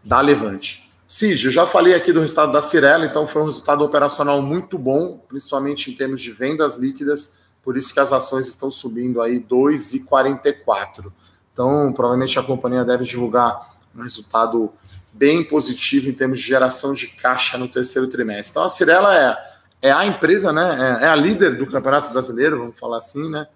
da 0.05 0.21
Levante. 0.21 0.93
Cid, 1.09 1.47
eu 1.47 1.53
já 1.53 1.67
falei 1.67 1.95
aqui 1.95 2.13
do 2.13 2.21
resultado 2.21 2.53
da 2.53 2.61
Cirela, 2.61 3.07
então 3.07 3.27
foi 3.27 3.43
um 3.43 3.47
resultado 3.47 3.85
operacional 3.85 4.43
muito 4.43 4.79
bom, 4.79 5.19
principalmente 5.29 5.91
em 5.91 5.95
termos 5.95 6.21
de 6.21 6.33
vendas 6.33 6.77
líquidas, 6.77 7.43
por 7.63 7.77
isso 7.77 7.95
que 7.95 8.01
as 8.01 8.13
ações 8.13 8.49
estão 8.49 8.71
subindo 8.71 9.21
aí 9.23 9.41
2,44. 9.41 11.13
Então, 11.53 11.93
provavelmente 11.93 12.39
a 12.39 12.43
companhia 12.43 12.85
deve 12.85 13.05
divulgar 13.05 13.75
um 13.95 14.03
resultado 14.03 14.73
bem 15.15 15.45
positivo 15.45 16.09
em 16.09 16.13
termos 16.13 16.41
de 16.41 16.47
geração 16.47 16.93
de 16.93 17.07
caixa 17.07 17.57
no 17.57 17.69
terceiro 17.69 18.09
trimestre. 18.09 18.51
Então 18.51 18.65
a 18.65 18.69
Cirela 18.69 19.17
é, 19.17 19.39
é 19.81 19.93
a 19.93 20.05
empresa, 20.05 20.53
né? 20.53 20.99
É, 21.01 21.05
é 21.05 21.09
a 21.09 21.15
líder 21.15 21.57
do 21.57 21.71
Campeonato 21.71 22.11
Brasileiro, 22.11 22.59
vamos 22.59 22.79
falar 22.79 22.99
assim, 22.99 23.31
né? 23.31 23.47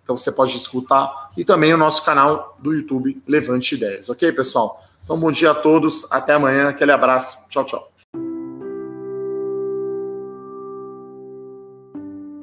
Então 0.03 0.17
você 0.17 0.31
pode 0.31 0.55
escutar. 0.57 1.31
E 1.37 1.45
também 1.45 1.73
o 1.73 1.77
nosso 1.77 2.03
canal 2.03 2.57
do 2.59 2.73
YouTube 2.73 3.21
Levante 3.27 3.75
Ideias. 3.75 4.09
Ok, 4.09 4.31
pessoal? 4.31 4.83
Então, 5.03 5.19
bom 5.19 5.31
dia 5.31 5.51
a 5.51 5.55
todos. 5.55 6.09
Até 6.11 6.33
amanhã. 6.33 6.69
Aquele 6.69 6.91
abraço. 6.91 7.47
Tchau, 7.49 7.65
tchau. 7.65 7.93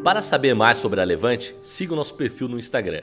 Para 0.03 0.23
saber 0.23 0.55
mais 0.55 0.79
sobre 0.79 1.01
a 1.01 1.05
Levante, 1.05 1.55
siga 1.61 1.93
o 1.93 1.97
nosso 1.97 2.15
perfil 2.15 2.49
no 2.49 2.59
Instagram, 2.59 3.03